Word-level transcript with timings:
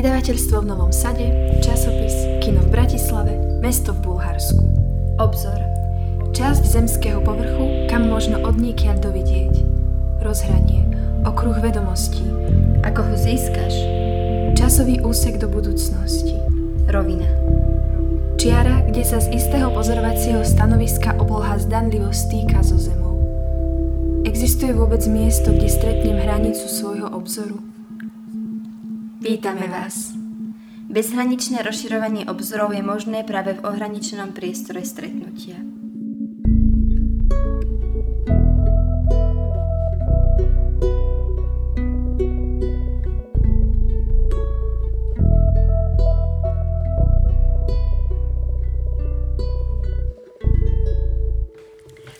vydavateľstvo 0.00 0.64
v 0.64 0.70
Novom 0.72 0.88
Sade, 0.96 1.28
časopis, 1.60 2.40
kino 2.40 2.64
v 2.64 2.72
Bratislave, 2.72 3.36
mesto 3.60 3.92
v 3.92 4.08
Bulharsku. 4.08 4.64
Obzor. 5.20 5.60
Časť 6.32 6.64
zemského 6.64 7.20
povrchu, 7.20 7.84
kam 7.92 8.08
možno 8.08 8.40
odniekiaľ 8.40 8.96
dovidieť. 8.96 9.60
Rozhranie. 10.24 10.88
Okruh 11.28 11.60
vedomostí. 11.60 12.24
Ako 12.80 13.12
ho 13.12 13.12
získaš? 13.12 13.76
Časový 14.56 15.04
úsek 15.04 15.36
do 15.36 15.52
budúcnosti. 15.52 16.40
Rovina. 16.88 17.28
Čiara, 18.40 18.80
kde 18.88 19.04
sa 19.04 19.20
z 19.20 19.36
istého 19.36 19.68
pozorovacieho 19.68 20.40
stanoviska 20.48 21.12
obloha 21.20 21.60
zdanlivo 21.60 22.08
stýka 22.08 22.64
so 22.64 22.80
zemou. 22.80 23.20
Existuje 24.24 24.72
vôbec 24.72 25.04
miesto, 25.12 25.52
kde 25.52 25.68
stretnem 25.68 26.24
hranicu 26.24 26.64
svojho? 26.64 26.89
Vítame 29.30 29.70
vás. 29.70 30.10
Bezhraničné 30.90 31.62
rozširovanie 31.62 32.26
obzorov 32.26 32.74
je 32.74 32.82
možné 32.82 33.22
práve 33.22 33.54
v 33.54 33.62
ohraničenom 33.62 34.34
priestore 34.34 34.82
stretnutia. 34.82 35.54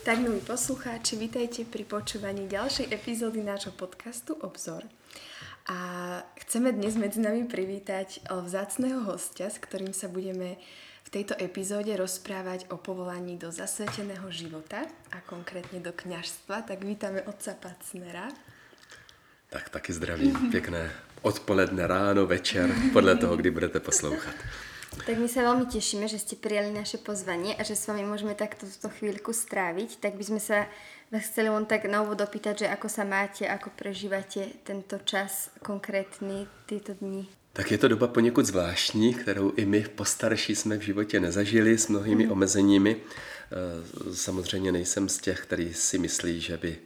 Tak 0.07 0.17
milí 0.23 0.39
poslucháči, 0.47 1.19
vítajte 1.19 1.67
pri 1.67 1.83
počúvaní 1.91 2.47
ďalšej 2.47 2.95
epizódy 2.95 3.43
nášho 3.43 3.75
podcastu 3.75 4.39
Obzor. 4.39 4.87
A 5.71 5.79
chceme 6.35 6.75
dnes 6.75 6.99
medzi 6.99 7.23
nami 7.23 7.47
privítať 7.47 8.27
vzácného 8.27 9.07
hostia, 9.07 9.47
s 9.47 9.63
ktorým 9.63 9.95
sa 9.95 10.11
budeme 10.11 10.59
v 11.07 11.09
tejto 11.15 11.39
epizóde 11.39 11.95
rozprávať 11.95 12.67
o 12.75 12.77
povolaní 12.77 13.39
do 13.39 13.55
zasveteného 13.55 14.27
života 14.35 14.83
a 15.15 15.23
konkrétne 15.23 15.79
do 15.79 15.95
kňažstva. 15.95 16.67
Tak 16.67 16.83
vítame 16.83 17.23
otca 17.23 17.55
Pacnera. 17.55 18.35
Tak 19.47 19.71
taky 19.71 19.95
zdravím, 19.95 20.51
pěkné 20.51 20.91
odpoledne, 21.23 21.87
ráno, 21.87 22.27
večer, 22.27 22.75
podle 22.93 23.17
toho, 23.17 23.37
kdy 23.37 23.51
budete 23.51 23.81
poslouchat. 23.81 24.35
Tak 25.07 25.23
my 25.23 25.31
sa 25.31 25.47
veľmi 25.47 25.71
tešíme, 25.71 26.11
že 26.11 26.19
ste 26.19 26.35
prijali 26.35 26.75
naše 26.75 26.99
pozvanie 26.99 27.55
a 27.55 27.63
že 27.63 27.79
s 27.79 27.87
vami 27.87 28.03
môžeme 28.03 28.35
takto 28.35 28.67
túto 28.67 28.91
chvíľku 28.91 29.31
stráviť. 29.31 30.03
Tak 30.03 30.19
by 30.19 30.25
sme 30.27 30.43
sa 30.43 30.67
vás 31.11 31.23
chceli 31.27 31.49
len 31.49 31.67
tak 31.67 31.91
na 31.91 32.03
úvod 32.03 32.23
opýtať, 32.23 32.65
že 32.65 32.71
ako 32.71 32.87
sa 32.87 33.03
máte, 33.03 33.43
ako 33.43 33.75
prežívate 33.75 34.63
tento 34.63 35.03
čas 35.03 35.51
konkrétny, 35.59 36.47
tieto 36.71 36.95
dny. 36.95 37.27
Tak 37.53 37.71
je 37.71 37.79
to 37.79 37.89
doba 37.89 38.07
poněkud 38.07 38.47
zvláštní, 38.47 39.15
kterou 39.15 39.53
i 39.57 39.67
my 39.67 39.83
postarší 39.83 40.57
jsme 40.57 40.79
v 40.79 40.83
životě 40.83 41.21
nezažili 41.21 41.79
s 41.79 41.89
mnohými 41.89 42.27
mm. 42.27 42.33
omezeními. 42.33 42.97
Eh, 42.97 44.15
samozřejmě 44.15 44.73
nejsem 44.73 45.09
z 45.09 45.19
těch, 45.19 45.41
který 45.41 45.75
si 45.75 45.99
myslí, 45.99 46.41
že 46.41 46.57
by 46.57 46.79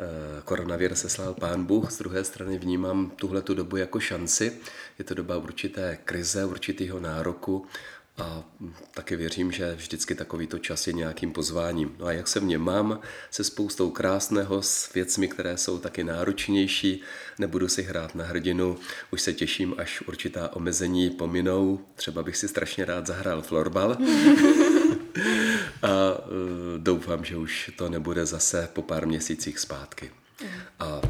Eh, 0.00 0.42
koronavir 0.44 0.94
seslal 0.94 1.34
pán 1.34 1.64
Bůh, 1.64 1.90
z 1.90 1.98
druhé 1.98 2.24
strany 2.24 2.58
vnímám 2.58 3.10
tuhle 3.10 3.42
tu 3.42 3.54
dobu 3.54 3.76
jako 3.76 4.00
šanci. 4.00 4.52
Je 4.98 5.04
to 5.04 5.14
doba 5.14 5.36
určité 5.36 5.98
krize, 6.04 6.44
určitého 6.44 7.00
nároku 7.00 7.66
a 8.18 8.44
taky 8.94 9.16
věřím, 9.16 9.52
že 9.52 9.74
vždycky 9.74 10.14
takovýto 10.14 10.58
čas 10.58 10.86
je 10.86 10.92
nějakým 10.92 11.32
pozváním. 11.32 11.96
No 11.98 12.06
a 12.06 12.12
jak 12.12 12.28
se 12.28 12.40
v 12.40 12.44
něm 12.44 12.60
mám, 12.60 13.00
se 13.30 13.44
spoustou 13.44 13.90
krásného, 13.90 14.62
s 14.62 14.92
věcmi, 14.94 15.28
které 15.28 15.56
jsou 15.56 15.78
taky 15.78 16.04
náročnější, 16.04 17.02
nebudu 17.38 17.68
si 17.68 17.82
hrát 17.82 18.14
na 18.14 18.24
hrdinu, 18.24 18.78
už 19.12 19.22
se 19.22 19.32
těším, 19.32 19.74
až 19.78 20.00
určitá 20.00 20.56
omezení 20.56 21.10
pominou, 21.10 21.80
třeba 21.94 22.22
bych 22.22 22.36
si 22.36 22.48
strašně 22.48 22.84
rád 22.84 23.06
zahrál 23.06 23.42
florbal. 23.42 23.90
a 25.82 26.18
uh, 26.18 26.78
doufám, 26.78 27.24
že 27.24 27.36
už 27.36 27.70
to 27.76 27.88
nebude 27.88 28.26
zase 28.26 28.68
po 28.72 28.82
pár 28.82 29.06
měsících 29.06 29.58
zpátky. 29.58 30.10
A 30.78 31.00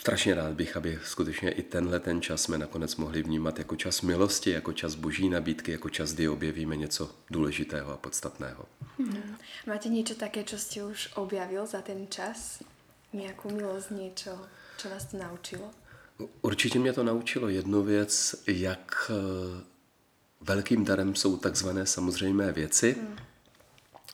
strašně 0.00 0.34
rád 0.34 0.52
bych, 0.52 0.76
aby 0.76 0.98
skutečně 1.04 1.50
i 1.50 1.62
tenhle 1.62 2.00
ten 2.00 2.22
čas 2.22 2.42
jsme 2.42 2.58
nakonec 2.58 2.96
mohli 2.96 3.22
vnímat 3.22 3.58
jako 3.58 3.76
čas 3.76 4.02
milosti, 4.02 4.50
jako 4.50 4.72
čas 4.72 4.94
boží 4.94 5.28
nabídky, 5.28 5.72
jako 5.72 5.88
čas, 5.88 6.12
kdy 6.12 6.28
objevíme 6.28 6.76
něco 6.76 7.10
důležitého 7.30 7.92
a 7.92 7.96
podstatného. 7.96 8.64
Hmm. 8.98 9.36
Máte 9.66 9.88
něco 9.88 10.14
také, 10.14 10.44
co 10.44 10.58
jste 10.58 10.84
už 10.84 11.08
objavil 11.14 11.66
za 11.66 11.80
ten 11.80 12.06
čas? 12.08 12.62
Nějakou 13.12 13.50
milost, 13.50 13.90
něco, 13.90 14.30
co 14.76 14.88
vás 14.88 15.04
to 15.04 15.16
naučilo? 15.16 15.70
Určitě 16.42 16.78
mě 16.78 16.92
to 16.92 17.02
naučilo 17.02 17.48
jednu 17.48 17.82
věc, 17.82 18.34
jak 18.46 19.10
eh, 19.10 19.64
velkým 20.40 20.84
darem 20.84 21.14
jsou 21.14 21.36
takzvané 21.36 21.86
samozřejmé 21.86 22.52
věci. 22.52 22.96
Hmm. 23.00 23.16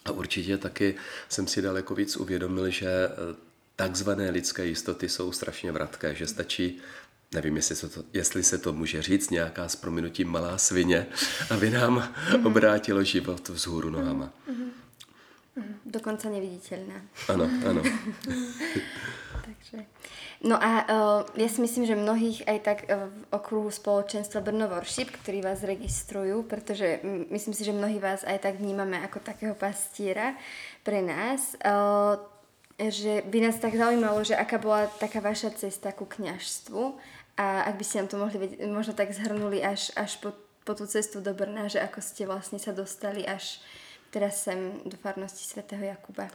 A 0.05 0.11
určitě 0.11 0.59
taky 0.59 0.95
jsem 1.29 1.47
si 1.47 1.63
daleko 1.63 1.95
víc 1.95 2.17
uvědomil, 2.17 2.71
že 2.71 2.89
eh, 2.89 3.44
takzvané 3.77 4.31
lidské 4.31 4.67
jistoty 4.67 5.09
jsou 5.09 5.33
strašně 5.33 5.73
vratké, 5.73 6.15
že 6.15 6.27
stačí 6.27 6.81
nevím, 7.35 7.57
jestli 7.57 7.77
se, 7.77 7.89
to, 7.89 8.03
jestli 8.13 8.43
se 8.43 8.59
to 8.59 8.73
může 8.73 9.03
říct, 9.03 9.31
nějaká 9.31 9.69
s 9.69 9.77
prominutím 9.77 10.29
malá 10.29 10.59
svině, 10.59 11.07
aby 11.51 11.71
nám 11.71 11.95
mhm. 11.95 12.47
obrátilo 12.47 13.05
život 13.05 13.49
vzhůru 13.49 13.91
nohama. 13.91 14.31
Mhm. 14.47 14.71
Mhm. 15.57 15.75
Dokonce 15.85 16.31
neviditelná. 16.31 16.95
Ano, 17.29 17.51
ano. 17.71 17.83
Takže. 19.45 19.85
No 20.45 20.61
a 20.65 20.71
uh, 20.85 21.41
ja 21.41 21.49
si 21.49 21.61
myslím, 21.61 21.87
že 21.87 21.97
mnohých 21.97 22.45
aj 22.45 22.59
tak 22.61 22.79
uh, 22.85 23.09
v 23.09 23.23
okruhu 23.33 23.71
spoločenstva 23.71 24.45
Brno 24.45 24.69
Worship, 24.69 25.09
ktorí 25.09 25.41
vás 25.41 25.65
registrujú, 25.65 26.45
pretože 26.45 27.01
myslím 27.31 27.55
si, 27.55 27.65
že 27.65 27.73
mnohí 27.73 27.97
vás 27.97 28.29
aj 28.29 28.45
tak 28.45 28.55
vnímame 28.61 29.01
ako 29.01 29.25
takého 29.25 29.55
pastiera 29.57 30.37
pre 30.85 31.01
nás, 31.01 31.57
uh, 31.65 32.19
že 32.79 33.23
by 33.27 33.39
nás 33.41 33.57
tak 33.63 33.79
zaujímalo, 33.79 34.25
že 34.25 34.37
aká 34.37 34.59
bola 34.59 34.87
taká 34.99 35.23
vaša 35.23 35.55
cesta 35.55 35.95
ku 35.95 36.07
kňažstvu 36.07 36.83
a 37.39 37.71
ak 37.71 37.75
by 37.79 37.85
ste 37.87 37.99
nám 38.03 38.09
to 38.11 38.19
mohli 38.19 38.37
vedieť, 38.39 38.67
možno 38.67 38.95
tak 38.95 39.15
zhrnuli 39.15 39.63
až, 39.63 39.95
až 39.95 40.19
po, 40.19 40.35
po 40.67 40.75
tú 40.75 40.87
cestu 40.87 41.23
do 41.23 41.35
Brna, 41.35 41.71
že 41.71 41.79
ako 41.79 41.99
ste 42.03 42.27
vlastne 42.27 42.59
sa 42.59 42.75
dostali 42.75 43.23
až 43.23 43.63
teraz 44.15 44.47
sem 44.47 44.79
do 44.87 44.95
farnosti 44.95 45.43
svätého 45.43 45.83
Jakuba. 45.83 46.31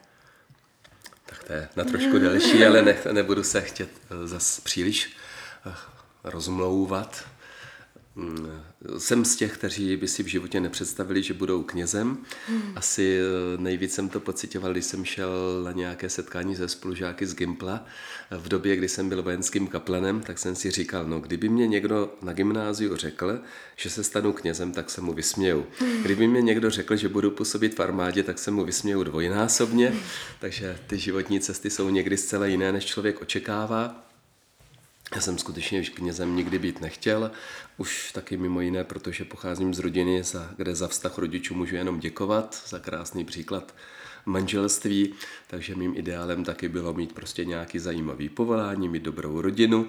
Tak 1.26 1.44
to 1.44 1.54
je 1.54 1.64
na 1.76 1.84
trošku 1.84 2.20
delší, 2.20 2.66
ale 2.66 2.82
ne, 2.82 2.96
nebudu 3.12 3.44
se 3.44 3.62
chtět 3.62 3.90
eh, 3.90 4.28
zas 4.28 4.60
příliš 4.60 5.16
eh, 5.66 5.74
rozmlouvat. 6.24 7.24
Mm, 8.20 8.50
jsem 8.98 9.26
z 9.26 9.36
těch, 9.36 9.54
kteří 9.54 9.98
by 9.98 10.08
si 10.08 10.24
v 10.24 10.28
životě 10.28 10.60
nepředstavili, 10.60 11.24
že 11.24 11.34
budou 11.34 11.64
knězem. 11.64 12.18
Asi 12.76 13.20
eh, 13.20 13.58
nejvíc 13.62 13.94
jsem 13.94 14.10
to 14.10 14.20
pocitoval, 14.20 14.72
když 14.72 14.86
jsem 14.86 15.06
šel 15.06 15.62
na 15.64 15.72
nějaké 15.72 16.10
setkání 16.10 16.56
ze 16.56 16.68
spolužáky 16.68 17.26
z 17.26 17.36
Gimpla. 17.36 17.86
V 18.32 18.48
době, 18.48 18.76
kdy 18.76 18.90
jsem 18.90 19.10
byl 19.10 19.24
vojenským 19.24 19.68
kaplanem, 19.68 20.22
tak 20.22 20.40
jsem 20.40 20.56
si 20.56 20.72
říkal, 20.72 21.06
no 21.06 21.20
kdyby 21.20 21.50
mě 21.50 21.68
někdo 21.68 22.14
na 22.22 22.34
gymnáziu 22.34 22.96
řekl, 22.96 23.40
že 23.76 23.90
se 23.90 24.04
stanu 24.04 24.34
knězem, 24.34 24.72
tak 24.72 24.90
se 24.90 25.02
mu 25.02 25.14
vysměju. 25.14 25.66
Kdyby 26.02 26.28
mě 26.28 26.42
někdo 26.42 26.70
řekl, 26.70 26.96
že 26.96 27.10
budu 27.10 27.32
působit 27.32 27.76
v 27.76 27.80
armádě, 27.80 28.24
tak 28.24 28.40
se 28.40 28.52
mu 28.52 28.66
vysměju 28.66 29.04
dvojnásobně. 29.04 29.94
Takže 30.40 30.80
ty 30.88 30.98
životní 30.98 31.40
cesty 31.40 31.70
jsou 31.70 31.90
někdy 31.90 32.18
zcela 32.18 32.46
jiné, 32.46 32.72
než 32.72 32.86
člověk 32.86 33.22
očekává. 33.22 34.09
Já 35.16 35.22
jsem 35.22 35.38
skutečně 35.38 35.84
knězem 35.84 36.36
nikdy 36.36 36.60
být 36.60 36.82
nechtěl, 36.82 37.32
už 37.78 38.12
taky 38.12 38.38
mimo 38.38 38.62
jiné, 38.62 38.84
protože 38.84 39.26
pocházím 39.26 39.74
z 39.74 39.80
rodiny, 39.80 40.24
kde 40.56 40.76
za 40.76 40.88
vztah 40.88 41.18
rodičů 41.18 41.56
můžu 41.56 41.76
jenom 41.76 42.00
děkovat, 42.00 42.64
za 42.68 42.80
krásný 42.80 43.26
příklad 43.26 43.76
manželství, 44.26 45.14
takže 45.48 45.76
mým 45.76 45.98
ideálem 45.98 46.44
taky 46.44 46.70
bylo 46.70 46.94
mít 46.94 47.14
prostě 47.14 47.46
nějaký 47.46 47.80
zajímavý 47.80 48.30
povolání, 48.30 48.90
mít 48.90 49.04
dobrou 49.04 49.42
rodinu 49.42 49.88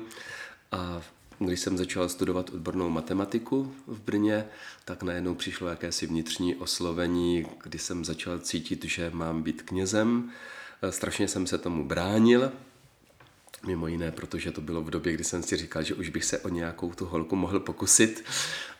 a 0.73 1.03
když 1.39 1.61
jsem 1.61 1.79
začal 1.79 2.09
studovat 2.09 2.51
odbornou 2.51 2.89
matematiku 2.91 3.75
v 3.87 4.01
Brně, 4.01 4.45
tak 4.85 5.03
najednou 5.03 5.35
přišlo 5.35 5.69
jakési 5.69 6.07
vnitřní 6.07 6.55
oslovení, 6.55 7.47
kdy 7.63 7.79
jsem 7.79 8.05
začal 8.05 8.39
cítit, 8.39 8.85
že 8.85 9.11
mám 9.15 9.43
být 9.43 9.63
knězem. 9.63 10.31
Strašně 10.91 11.29
jsem 11.29 11.47
se 11.47 11.59
tomu 11.59 11.85
bránil, 11.85 12.53
Mimo 13.67 13.87
jiné, 13.87 14.13
protože 14.13 14.53
to 14.53 14.61
bylo 14.61 14.83
v 14.83 14.91
době, 14.91 15.13
kdy 15.13 15.25
jsem 15.25 15.43
si 15.43 15.57
říkal, 15.57 15.83
že 15.83 15.95
už 15.95 16.09
bych 16.09 16.25
se 16.25 16.39
o 16.39 16.49
nějakou 16.49 16.93
tu 16.93 17.07
holku 17.07 17.37
mohl 17.37 17.61
pokusit. 17.61 18.25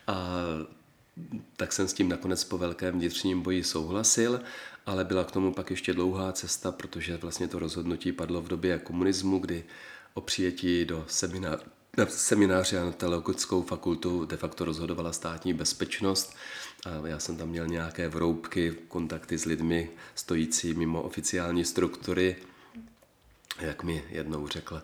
A 0.07 0.29
tak 1.57 1.73
jsem 1.73 1.87
s 1.87 1.93
tím 1.93 2.09
nakonec 2.09 2.43
po 2.43 2.57
velkém 2.57 2.93
vnitřním 2.93 3.41
boji 3.41 3.63
souhlasil, 3.63 4.41
ale 4.85 5.05
byla 5.05 5.23
k 5.23 5.31
tomu 5.31 5.53
pak 5.53 5.69
ještě 5.71 5.93
dlouhá 5.93 6.31
cesta, 6.31 6.71
protože 6.71 7.17
vlastně 7.17 7.47
to 7.47 7.59
rozhodnutí 7.59 8.11
padlo 8.11 8.41
v 8.41 8.47
době 8.47 8.79
komunismu, 8.79 9.39
kdy 9.39 9.63
o 10.13 10.21
přijetí 10.21 10.85
do 10.85 11.05
semináře 11.07 11.63
na 11.97 12.05
semináři 12.05 12.77
a 12.77 12.85
na 12.85 12.91
teologickou 12.91 13.61
fakultu 13.61 14.25
de 14.25 14.37
facto 14.37 14.65
rozhodovala 14.65 15.13
státní 15.13 15.53
bezpečnost 15.53 16.35
a 16.85 17.07
já 17.07 17.19
jsem 17.19 17.37
tam 17.37 17.49
měl 17.49 17.67
nějaké 17.67 18.07
vroubky, 18.07 18.75
kontakty 18.87 19.37
s 19.37 19.45
lidmi 19.45 19.89
stojící 20.15 20.73
mimo 20.73 21.01
oficiální 21.01 21.65
struktury 21.65 22.35
jak 23.61 23.83
mi 23.83 24.03
jednou 24.09 24.47
řekl 24.47 24.81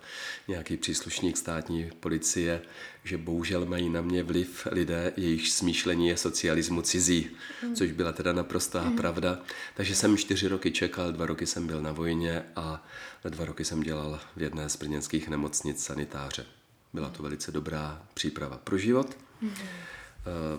nějaký 0.47 0.77
příslušník 0.77 1.38
státní 1.38 1.91
policie, 2.00 2.62
že 3.03 3.18
bohužel 3.18 3.65
mají 3.65 3.89
na 3.89 4.01
mě 4.01 4.24
vliv 4.24 4.68
lidé, 4.71 5.13
jejichž 5.18 5.50
smýšlení 5.50 6.07
je 6.07 6.18
socialismu 6.18 6.81
cizí, 6.81 7.29
což 7.75 7.91
byla 7.91 8.12
teda 8.12 8.33
naprostá 8.33 8.83
mm. 8.83 8.95
pravda. 8.95 9.39
Takže 9.75 9.95
jsem 9.95 10.18
čtyři 10.18 10.47
roky 10.47 10.71
čekal, 10.71 11.12
dva 11.12 11.25
roky 11.25 11.45
jsem 11.45 11.68
byl 11.68 11.81
na 11.81 11.91
vojně 11.91 12.44
a 12.56 12.88
dva 13.29 13.45
roky 13.45 13.65
jsem 13.65 13.83
dělal 13.83 14.19
v 14.35 14.41
jedné 14.41 14.69
z 14.69 14.75
brněnských 14.75 15.29
nemocnic 15.29 15.83
sanitáře. 15.83 16.45
Byla 16.94 17.09
to 17.09 17.24
velice 17.24 17.51
dobrá 17.51 18.07
příprava 18.13 18.57
pro 18.57 18.77
život. 18.77 19.18
Mm. 19.41 19.51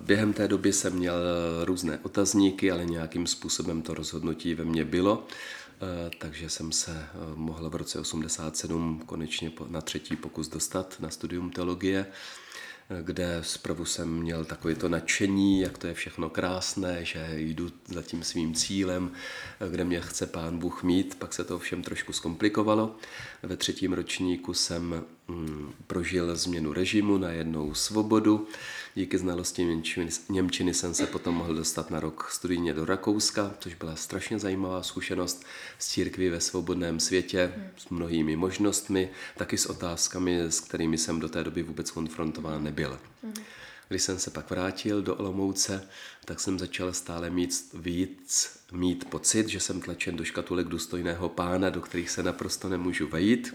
Během 0.00 0.32
té 0.32 0.48
doby 0.48 0.72
jsem 0.72 0.92
měl 0.92 1.14
různé 1.64 1.98
otazníky, 2.02 2.70
ale 2.70 2.84
nějakým 2.84 3.26
způsobem 3.26 3.82
to 3.82 3.94
rozhodnutí 3.94 4.54
ve 4.54 4.64
mně 4.64 4.84
bylo. 4.84 5.26
Eh, 5.80 6.10
takže 6.18 6.50
jsem 6.50 6.72
se 6.72 6.92
eh, 6.92 7.16
mohl 7.34 7.70
v 7.70 7.74
roce 7.74 8.00
87 8.00 9.02
konečně 9.06 9.52
na 9.68 9.80
třetí 9.80 10.16
pokus 10.16 10.48
dostat 10.48 10.96
na 11.00 11.10
studium 11.10 11.50
teologie, 11.50 12.06
eh, 12.90 13.02
kde 13.02 13.38
zprvu 13.42 13.84
jsem 13.84 14.08
měl 14.08 14.44
takové 14.44 14.74
to 14.74 14.88
nadšení, 14.88 15.60
jak 15.60 15.78
to 15.78 15.86
je 15.86 15.94
všechno 15.94 16.30
krásné, 16.30 17.04
že 17.04 17.28
jdu 17.36 17.70
za 17.86 18.02
tím 18.02 18.22
svým 18.22 18.54
cílem, 18.54 19.12
kde 19.70 19.84
mě 19.84 20.00
chce 20.00 20.26
pán 20.26 20.58
Bůh 20.58 20.82
mít, 20.82 21.14
pak 21.14 21.34
se 21.34 21.44
to 21.44 21.58
všem 21.58 21.82
trošku 21.82 22.12
zkomplikovalo. 22.12 22.96
Ve 23.42 23.56
třetím 23.56 23.92
ročníku 23.92 24.54
jsem 24.54 25.04
mm, 25.28 25.72
prožil 25.86 26.36
změnu 26.36 26.72
režimu 26.72 27.18
na 27.18 27.30
jednou 27.30 27.74
svobodu, 27.74 28.48
Díky 28.98 29.18
znalosti 29.18 29.64
Němčiny, 29.64 30.10
Němčiny 30.28 30.74
jsem 30.74 30.94
se 30.94 31.06
potom 31.06 31.34
mohl 31.34 31.54
dostat 31.54 31.90
na 31.90 32.00
rok 32.00 32.28
studijně 32.30 32.74
do 32.74 32.84
Rakouska, 32.84 33.54
což 33.58 33.74
byla 33.74 33.96
strašně 33.96 34.38
zajímavá 34.38 34.82
zkušenost 34.82 35.44
s 35.78 35.88
církví 35.88 36.28
ve 36.28 36.40
svobodném 36.40 37.00
světě, 37.00 37.54
s 37.76 37.88
mnohými 37.88 38.36
možnostmi, 38.36 39.10
taky 39.36 39.58
s 39.58 39.66
otázkami, 39.66 40.40
s 40.40 40.60
kterými 40.60 40.98
jsem 40.98 41.20
do 41.20 41.28
té 41.28 41.44
doby 41.44 41.62
vůbec 41.62 41.90
konfrontován 41.90 42.64
nebyl. 42.64 42.98
Když 43.88 44.02
jsem 44.02 44.18
se 44.18 44.30
pak 44.30 44.50
vrátil 44.50 45.02
do 45.02 45.14
Olomouce, 45.14 45.88
tak 46.24 46.40
jsem 46.40 46.58
začal 46.58 46.92
stále 46.92 47.30
mít 47.30 47.74
víc 47.74 48.58
mít 48.72 49.04
pocit, 49.04 49.48
že 49.48 49.60
jsem 49.60 49.80
tlačen 49.80 50.16
do 50.16 50.24
škatulek 50.24 50.68
důstojného 50.68 51.28
pána, 51.28 51.70
do 51.70 51.80
kterých 51.80 52.10
se 52.10 52.22
naprosto 52.22 52.68
nemůžu 52.68 53.08
vejít. 53.08 53.54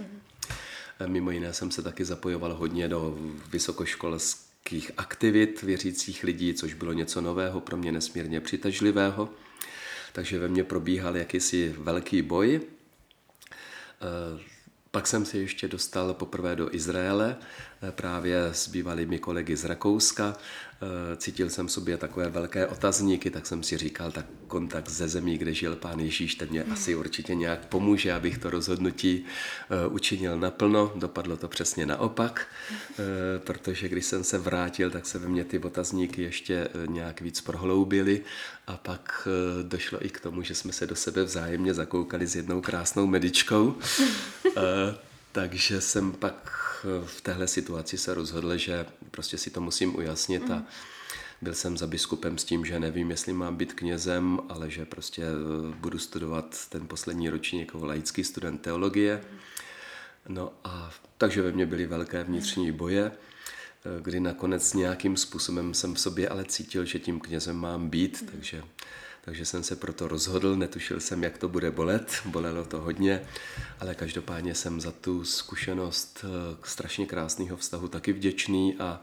Mimo 1.07 1.31
jiné 1.31 1.53
jsem 1.53 1.71
se 1.71 1.81
taky 1.81 2.05
zapojoval 2.05 2.53
hodně 2.53 2.87
do 2.87 3.17
vysokoškolské 3.51 4.53
nějakých 4.71 4.91
aktivit 4.97 5.61
věřících 5.61 6.23
lidí, 6.23 6.53
což 6.53 6.73
bylo 6.73 6.93
něco 6.93 7.21
nového, 7.21 7.61
pro 7.61 7.77
mě 7.77 7.91
nesmírně 7.91 8.41
přitažlivého. 8.41 9.29
Takže 10.13 10.39
ve 10.39 10.47
mně 10.47 10.63
probíhal 10.63 11.17
jakýsi 11.17 11.75
velký 11.77 12.21
boj. 12.21 12.61
Eh, 12.61 14.43
pak 14.91 15.07
jsem 15.07 15.25
se 15.25 15.37
ještě 15.37 15.67
dostal 15.67 16.13
poprvé 16.13 16.55
do 16.55 16.75
Izraele, 16.75 17.37
právě 17.91 18.43
s 18.51 18.67
bývalými 18.67 19.19
kolegy 19.19 19.55
z 19.55 19.65
Rakouska. 19.65 20.37
Eh, 20.83 21.15
cítil 21.17 21.49
jsem 21.49 21.67
v 21.67 21.71
sobě 21.71 21.97
takové 21.97 22.29
velké 22.29 22.67
otazníky, 22.67 23.29
tak 23.29 23.47
jsem 23.47 23.63
si 23.63 23.77
říkal, 23.77 24.11
tak 24.11 24.25
kontakt 24.47 24.89
ze 24.89 25.07
zemí, 25.07 25.37
kde 25.37 25.53
žil 25.53 25.75
pán 25.75 25.99
Ježíš, 25.99 26.35
ten 26.35 26.49
mě 26.49 26.61
hmm. 26.61 26.73
asi 26.73 26.95
určitě 26.95 27.35
nějak 27.35 27.65
pomůže, 27.65 28.13
abych 28.13 28.37
to 28.37 28.49
rozhodnutí 28.49 29.25
eh, 29.25 29.87
učinil 29.87 30.39
naplno. 30.39 30.91
Dopadlo 30.95 31.37
to 31.37 31.47
přesně 31.47 31.85
naopak, 31.85 32.47
protože 33.37 33.89
když 33.89 34.05
jsem 34.05 34.23
se 34.23 34.37
vrátil, 34.37 34.91
tak 34.91 35.05
se 35.05 35.19
ve 35.19 35.27
mně 35.27 35.43
ty 35.43 35.59
otazníky 35.59 36.21
ještě 36.21 36.67
nějak 36.85 37.21
víc 37.21 37.41
prohloubily 37.41 38.21
a 38.67 38.77
pak 38.77 39.27
došlo 39.61 40.05
i 40.05 40.09
k 40.09 40.19
tomu, 40.19 40.41
že 40.41 40.55
jsme 40.55 40.73
se 40.73 40.87
do 40.87 40.95
sebe 40.95 41.23
vzájemně 41.23 41.73
zakoukali 41.73 42.27
s 42.27 42.35
jednou 42.35 42.61
krásnou 42.61 43.07
medičkou. 43.07 43.75
Takže 45.31 45.81
jsem 45.81 46.11
pak 46.11 46.62
v 47.05 47.21
téhle 47.21 47.47
situaci 47.47 47.97
se 47.97 48.13
rozhodl, 48.13 48.57
že 48.57 48.85
prostě 49.11 49.37
si 49.37 49.49
to 49.49 49.61
musím 49.61 49.95
ujasnit 49.95 50.51
a 50.51 50.63
byl 51.43 51.53
jsem 51.53 51.77
za 51.77 51.87
biskupem 51.87 52.37
s 52.37 52.43
tím, 52.43 52.65
že 52.65 52.79
nevím, 52.79 53.11
jestli 53.11 53.33
mám 53.33 53.55
být 53.55 53.73
knězem, 53.73 54.39
ale 54.49 54.69
že 54.69 54.85
prostě 54.85 55.23
eh, 55.23 55.75
budu 55.75 55.99
studovat 55.99 56.67
ten 56.69 56.87
poslední 56.87 57.29
ročník 57.29 57.61
jako 57.61 57.85
laický 57.85 58.23
student 58.23 58.61
teologie. 58.61 59.21
No 60.27 60.53
a 60.63 60.91
takže 61.17 61.41
ve 61.41 61.51
mně 61.51 61.65
byly 61.65 61.85
velké 61.85 62.23
vnitřní 62.23 62.71
boje, 62.71 63.11
eh, 63.11 64.01
kdy 64.01 64.19
nakonec 64.19 64.73
nějakým 64.73 65.17
způsobem 65.17 65.73
jsem 65.73 65.93
v 65.93 65.99
sobě 65.99 66.29
ale 66.29 66.45
cítil, 66.45 66.85
že 66.85 66.99
tím 66.99 67.19
knězem 67.19 67.55
mám 67.55 67.89
být, 67.89 68.31
takže 68.31 68.63
takže 69.25 69.45
jsem 69.45 69.63
se 69.63 69.75
proto 69.75 70.07
rozhodl, 70.07 70.55
netušil 70.55 70.99
jsem, 70.99 71.23
jak 71.23 71.37
to 71.37 71.49
bude 71.49 71.71
bolet, 71.71 72.21
bolelo 72.25 72.65
to 72.65 72.81
hodně, 72.81 73.21
ale 73.79 73.95
každopádně 73.95 74.55
jsem 74.55 74.81
za 74.81 74.91
tu 74.91 75.23
zkušenost 75.25 76.25
eh, 76.25 76.57
strašně 76.63 77.05
krásného 77.05 77.57
vztahu 77.57 77.87
taky 77.87 78.13
vděčný 78.13 78.75
a 78.79 79.01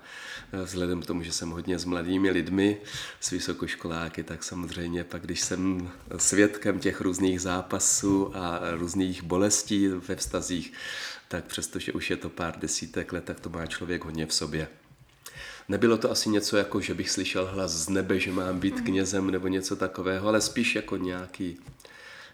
eh, 0.53 0.65
vzhledem 0.65 1.03
k 1.03 1.07
tomu, 1.07 1.23
že 1.23 1.33
jsem 1.33 1.51
hodně 1.51 1.79
s 1.79 1.85
mladými 1.85 2.31
lidmi, 2.31 2.81
s 3.21 3.31
vysokoškoláky, 3.31 4.23
tak 4.23 4.45
samozřejmě 4.45 5.05
pak, 5.05 5.23
když 5.23 5.41
jsem 5.41 5.91
svědkem 6.17 6.79
těch 6.79 7.01
různých 7.01 7.41
zápasů 7.41 8.37
a 8.37 8.61
různých 8.71 9.23
bolestí 9.23 9.89
ve 9.89 10.17
vztazích, 10.17 10.73
tak 11.29 11.45
přestože 11.45 11.93
už 11.93 12.11
je 12.11 12.17
to 12.17 12.29
pár 12.29 12.59
desítek 12.59 13.13
let, 13.13 13.25
tak 13.25 13.41
to 13.41 13.51
má 13.51 13.67
člověk 13.67 14.05
hodně 14.05 14.27
v 14.27 14.35
sobě. 14.35 14.69
Nebylo 15.71 15.99
to 15.99 16.11
asi 16.11 16.29
něco 16.29 16.57
jako, 16.57 16.81
že 16.81 16.95
bych 16.95 17.11
slyšel 17.11 17.47
hlas 17.47 17.73
z 17.73 17.89
nebe, 17.89 18.21
že 18.21 18.33
mám 18.33 18.61
být 18.61 18.75
mhm. 18.75 18.85
knězem 18.85 19.31
nebo 19.31 19.49
něco 19.49 19.77
takového, 19.77 20.29
ale 20.29 20.41
spíš 20.41 20.75
jako 20.75 20.97
nějaký 20.97 21.59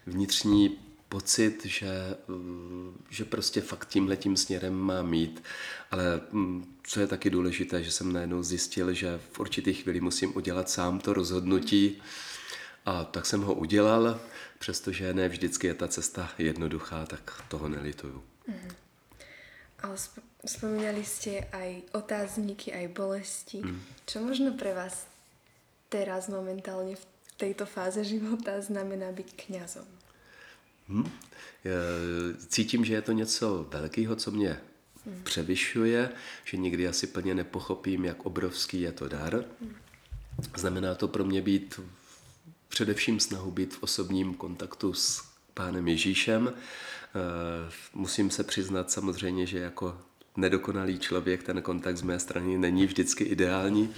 vnitřní 0.06 0.78
pocit, 1.08 1.66
že, 1.66 1.86
eh, 1.86 2.16
že 3.10 3.24
prostě 3.24 3.60
fakt 3.60 3.88
tímhletím 3.88 4.36
směrem 4.36 4.74
má 4.74 5.02
mít. 5.02 5.42
Ale 5.90 6.20
hm, 6.32 6.76
co 6.82 7.00
je 7.00 7.06
taky 7.06 7.30
důležité, 7.30 7.82
že 7.82 7.90
jsem 7.90 8.12
najednou 8.12 8.42
zjistil, 8.42 8.92
že 8.92 9.20
v 9.32 9.40
určitý 9.40 9.74
chvíli 9.74 10.00
musím 10.00 10.36
udělat 10.36 10.70
sám 10.70 11.00
to 11.00 11.12
rozhodnutí 11.12 12.02
a 12.86 13.04
tak 13.04 13.26
jsem 13.26 13.42
ho 13.42 13.54
udělal, 13.54 14.20
přestože 14.58 15.14
ne 15.14 15.28
vždycky 15.28 15.66
je 15.66 15.74
ta 15.74 15.88
cesta 15.88 16.30
jednoduchá, 16.38 17.06
tak 17.06 17.42
toho 17.48 17.68
nelituju. 17.68 18.22
Mm. 18.48 18.85
Ale 19.82 19.96
Spomínali 20.46 21.02
ste 21.02 21.42
aj 21.50 21.90
otázniky, 21.90 22.70
aj 22.70 22.86
bolesti. 22.94 23.58
Mm. 23.58 23.82
Čo 24.06 24.22
možno 24.22 24.54
pre 24.54 24.70
vás 24.70 25.10
teraz 25.90 26.30
momentálne 26.30 26.94
v 26.94 27.04
tejto 27.34 27.66
fáze 27.66 28.06
života 28.06 28.54
znamená 28.62 29.10
byť 29.10 29.28
kňazom? 29.34 29.88
Hmm. 30.86 31.10
Cítím, 32.46 32.84
že 32.86 32.94
je 32.94 33.02
to 33.02 33.12
něco 33.12 33.66
velkého, 33.70 34.16
co 34.16 34.30
mě 34.30 34.60
hmm. 35.06 35.22
převyšuje, 35.22 36.10
že 36.44 36.56
nikdy 36.56 36.88
asi 36.88 37.06
plně 37.06 37.34
nepochopím, 37.34 38.04
jak 38.04 38.26
obrovský 38.26 38.80
je 38.80 38.92
to 38.92 39.08
dar. 39.08 39.44
Hmm. 39.60 39.76
Znamená 40.56 40.94
to 40.94 41.08
pro 41.08 41.24
mě 41.24 41.42
být 41.42 41.80
především 42.68 43.20
snahu 43.20 43.50
být 43.50 43.74
v 43.74 43.82
osobním 43.82 44.34
kontaktu 44.34 44.92
s 44.94 45.22
pánem 45.54 45.88
Ježíšem. 45.88 46.54
Eh, 47.16 47.70
musím 47.94 48.30
se 48.30 48.44
přiznat 48.44 48.90
samozřejmě, 48.90 49.46
že 49.46 49.58
jako 49.58 49.98
nedokonalý 50.36 50.98
člověk, 50.98 51.42
ten 51.42 51.62
kontakt 51.62 51.96
z 51.96 52.02
mé 52.02 52.18
strany 52.18 52.58
není 52.58 52.86
vždycky 52.86 53.24
ideální. 53.24 53.94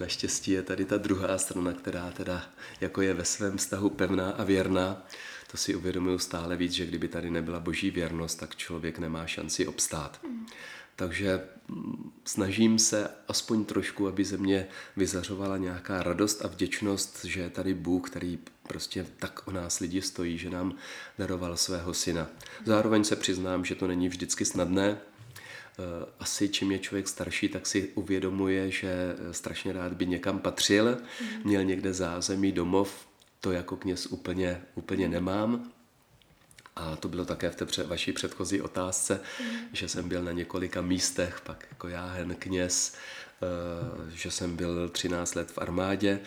Naštěstí 0.00 0.50
je 0.50 0.62
tady 0.62 0.84
ta 0.84 0.96
druhá 0.96 1.38
strana, 1.38 1.72
která 1.72 2.10
teda 2.10 2.42
jako 2.80 3.02
je 3.02 3.14
ve 3.14 3.24
svém 3.24 3.56
vztahu 3.58 3.90
pevná 3.90 4.30
a 4.30 4.44
věrná. 4.44 5.06
To 5.50 5.56
si 5.56 5.74
uvědomuju 5.74 6.18
stále 6.18 6.56
víc, 6.56 6.72
že 6.72 6.86
kdyby 6.86 7.08
tady 7.08 7.30
nebyla 7.30 7.60
boží 7.60 7.90
věrnost, 7.90 8.38
tak 8.38 8.56
člověk 8.56 8.98
nemá 8.98 9.26
šanci 9.26 9.66
obstát. 9.66 10.20
Takže 11.00 11.40
mm, 11.68 12.12
snažím 12.24 12.78
se 12.78 13.10
aspoň 13.28 13.64
trošku, 13.64 14.08
aby 14.08 14.24
ze 14.24 14.36
mě 14.36 14.66
vyzařovala 14.96 15.56
nějaká 15.56 16.02
radost 16.02 16.44
a 16.44 16.48
vděčnost, 16.48 17.24
že 17.24 17.40
je 17.40 17.50
tady 17.50 17.74
Bůh, 17.74 18.10
který 18.10 18.38
prostě 18.68 19.06
tak 19.16 19.48
o 19.48 19.50
nás 19.50 19.78
lidi 19.78 20.02
stojí, 20.02 20.38
že 20.38 20.50
nám 20.50 20.74
daroval 21.18 21.56
svého 21.56 21.94
syna. 21.94 22.26
Zároveň 22.64 23.04
se 23.04 23.16
přiznám, 23.16 23.64
že 23.64 23.74
to 23.74 23.86
není 23.86 24.08
vždycky 24.08 24.44
snadné, 24.44 24.98
Eh, 25.80 26.06
asi 26.20 26.48
čím 26.48 26.72
je 26.72 26.78
člověk 26.78 27.08
starší, 27.08 27.48
tak 27.48 27.66
si 27.66 27.88
uvědomuje, 27.94 28.70
že 28.70 29.16
strašně 29.30 29.72
rád 29.72 29.92
by 29.92 30.06
někam 30.06 30.38
patřil, 30.38 30.98
mm. 31.20 31.28
měl 31.44 31.64
někde 31.64 31.94
zázemí, 31.94 32.52
domov, 32.52 33.06
to 33.40 33.52
jako 33.52 33.76
kněz 33.76 34.06
úplně, 34.06 34.62
úplně 34.74 35.08
nemám. 35.08 35.72
A 36.80 36.96
to 36.96 37.08
bylo 37.08 37.24
také 37.24 37.50
v 37.50 37.56
té 37.56 37.84
vaší 37.84 38.12
předchozí 38.12 38.62
otázce, 38.62 39.20
mm. 39.40 39.56
že 39.72 39.88
jsem 39.88 40.08
byl 40.08 40.22
na 40.22 40.32
několika 40.32 40.80
místech, 40.80 41.40
pak 41.40 41.66
jako 41.70 41.88
jáhen 41.88 42.34
kněz, 42.34 42.94
že 44.14 44.30
jsem 44.30 44.56
byl 44.56 44.88
13 44.88 45.34
let 45.34 45.50
v 45.50 45.58
armádě, 45.58 46.20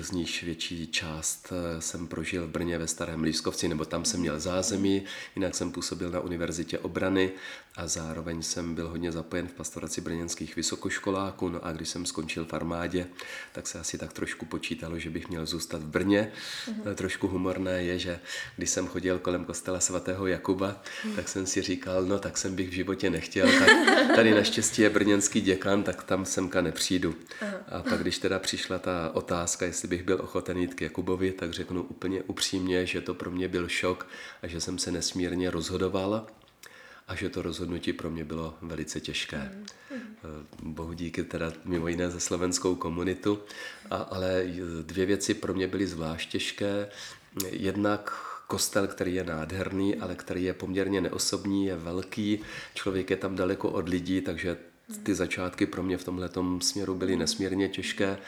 z 0.00 0.10
níž 0.10 0.42
větší 0.42 0.86
část 0.86 1.52
jsem 1.78 2.06
prožil 2.06 2.46
v 2.46 2.50
Brně 2.50 2.78
ve 2.78 2.86
Starém 2.86 3.22
Lískovci, 3.22 3.68
nebo 3.68 3.84
tam 3.84 4.04
jsem 4.04 4.20
měl 4.20 4.40
zázemí, 4.40 5.04
jinak 5.36 5.54
jsem 5.54 5.72
působil 5.72 6.10
na 6.10 6.20
Univerzitě 6.20 6.78
obrany 6.78 7.32
a 7.76 7.86
zároveň 7.86 8.42
jsem 8.42 8.74
byl 8.74 8.88
hodně 8.88 9.12
zapojen 9.12 9.48
v 9.48 9.52
pastoraci 9.52 10.00
brněnských 10.00 10.56
vysokoškoláků. 10.56 11.48
No 11.48 11.64
a 11.64 11.72
když 11.72 11.88
jsem 11.88 12.06
skončil 12.06 12.44
v 12.44 12.54
armádě, 12.54 13.06
tak 13.52 13.66
se 13.66 13.78
asi 13.78 13.98
tak 13.98 14.12
trošku 14.12 14.46
počítalo, 14.46 14.98
že 14.98 15.10
bych 15.10 15.28
měl 15.28 15.46
zůstat 15.46 15.82
v 15.82 15.86
Brně. 15.86 16.32
Mm-hmm. 16.66 16.94
Trošku 16.94 17.28
humorné 17.28 17.82
je, 17.82 17.98
že 17.98 18.20
když 18.56 18.70
jsem 18.70 18.86
chodil 18.86 19.18
kolem 19.18 19.44
kostela 19.44 19.80
svatého 19.80 20.26
Jakuba, 20.26 20.82
mm. 21.04 21.16
tak 21.16 21.28
jsem 21.28 21.46
si 21.46 21.62
říkal, 21.62 22.04
no 22.04 22.18
tak 22.18 22.38
jsem 22.38 22.56
bych 22.56 22.68
v 22.68 22.72
životě 22.72 23.10
nechtěl, 23.10 23.48
tak 23.58 23.68
tady 24.16 24.34
naštěstí 24.34 24.82
je 24.82 24.90
brněnský 24.90 25.40
děkan, 25.40 25.82
tak 25.82 26.02
tam 26.04 26.24
semka 26.36 26.60
nepřijdu. 26.60 27.14
Aha. 27.40 27.58
A 27.68 27.82
pak, 27.82 28.00
když 28.00 28.18
teda 28.18 28.38
přišla 28.38 28.78
ta 28.78 29.10
otázka, 29.14 29.66
jestli 29.66 29.88
bych 29.88 30.02
byl 30.02 30.18
ochoten 30.20 30.58
jít 30.58 30.74
k 30.74 30.82
Jakubovi, 30.82 31.32
tak 31.32 31.52
řeknu 31.52 31.82
úplně 31.82 32.22
upřímně, 32.22 32.86
že 32.86 33.00
to 33.00 33.14
pro 33.14 33.30
mě 33.30 33.48
byl 33.48 33.68
šok 33.68 34.06
a 34.42 34.46
že 34.46 34.60
jsem 34.60 34.78
se 34.78 34.92
nesmírně 34.92 35.50
rozhodoval 35.50 36.26
a 37.08 37.14
že 37.14 37.28
to 37.28 37.42
rozhodnutí 37.42 37.92
pro 37.92 38.10
mě 38.10 38.24
bylo 38.24 38.54
velice 38.62 39.00
těžké. 39.00 39.52
Mm. 39.92 40.74
Bohu 40.74 40.92
díky 40.92 41.24
teda 41.24 41.52
mimo 41.64 41.88
jiné 41.88 42.10
za 42.10 42.20
slovenskou 42.20 42.74
komunitu, 42.74 43.38
a, 43.90 43.96
ale 43.96 44.44
dvě 44.82 45.06
věci 45.06 45.34
pro 45.34 45.54
mě 45.54 45.66
byly 45.68 45.86
zvlášť 45.86 46.30
těžké. 46.30 46.88
Jednak 47.50 48.12
kostel, 48.46 48.86
který 48.86 49.14
je 49.14 49.24
nádherný, 49.24 49.96
ale 49.96 50.14
který 50.14 50.44
je 50.44 50.54
poměrně 50.54 51.00
neosobní, 51.00 51.66
je 51.66 51.76
velký, 51.76 52.40
člověk 52.74 53.10
je 53.10 53.16
tam 53.16 53.36
daleko 53.36 53.70
od 53.70 53.88
lidí, 53.88 54.20
takže 54.20 54.75
ty 55.02 55.14
začátky 55.14 55.66
pro 55.66 55.82
mě 55.82 55.98
v 55.98 56.04
tomhle 56.04 56.30
směru 56.60 56.94
byly 56.94 57.16
nesmírně 57.16 57.68
těžké 57.68 58.18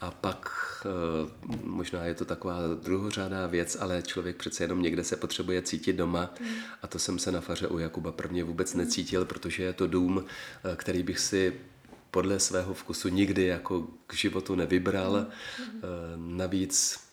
a 0.00 0.10
pak 0.10 0.50
eh, 0.86 1.48
možná 1.62 2.04
je 2.04 2.14
to 2.14 2.24
taková 2.24 2.58
druhořádá 2.82 3.46
věc, 3.46 3.76
ale 3.80 4.02
člověk 4.02 4.36
přece 4.36 4.64
jenom 4.64 4.82
někde 4.82 5.04
se 5.04 5.16
potřebuje 5.16 5.62
cítit 5.62 5.92
doma 5.92 6.34
a 6.82 6.86
to 6.86 6.98
jsem 6.98 7.18
se 7.18 7.32
na 7.32 7.40
faře 7.40 7.66
u 7.66 7.78
Jakuba 7.78 8.12
prvně 8.12 8.44
vůbec 8.44 8.74
necítil, 8.74 9.24
protože 9.24 9.62
je 9.62 9.72
to 9.72 9.86
dům, 9.86 10.24
eh, 10.24 10.76
který 10.76 11.02
bych 11.02 11.18
si 11.18 11.54
podle 12.10 12.40
svého 12.40 12.74
vkusu 12.74 13.08
nikdy 13.08 13.46
jako 13.46 13.86
k 14.06 14.14
životu 14.14 14.54
nevybral. 14.54 15.26
Eh, 15.26 15.26
navíc 16.16 17.07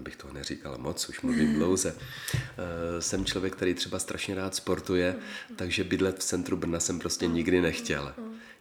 abych 0.00 0.16
toho 0.16 0.32
neříkal 0.32 0.78
moc, 0.78 1.08
už 1.08 1.20
mluvím 1.20 1.54
dlouze. 1.54 1.96
Jsem 2.98 3.24
člověk, 3.24 3.56
který 3.56 3.74
třeba 3.74 3.98
strašně 3.98 4.34
rád 4.34 4.54
sportuje, 4.54 5.16
takže 5.56 5.84
bydlet 5.84 6.18
v 6.18 6.24
centru 6.24 6.56
Brna 6.56 6.80
jsem 6.80 6.98
prostě 6.98 7.26
nikdy 7.26 7.60
nechtěl. 7.60 8.14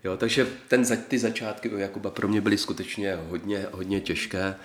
Jo, 0.04 0.18
takže 0.18 0.48
ten, 0.68 0.86
ty 1.08 1.20
začátky 1.20 1.70
u 1.70 1.78
Jakuba 1.78 2.12
pro 2.12 2.28
mě 2.28 2.42
byly 2.42 2.58
skutečně 2.58 3.16
hodně, 3.16 3.68
hodně 3.72 4.02
těžké. 4.02 4.56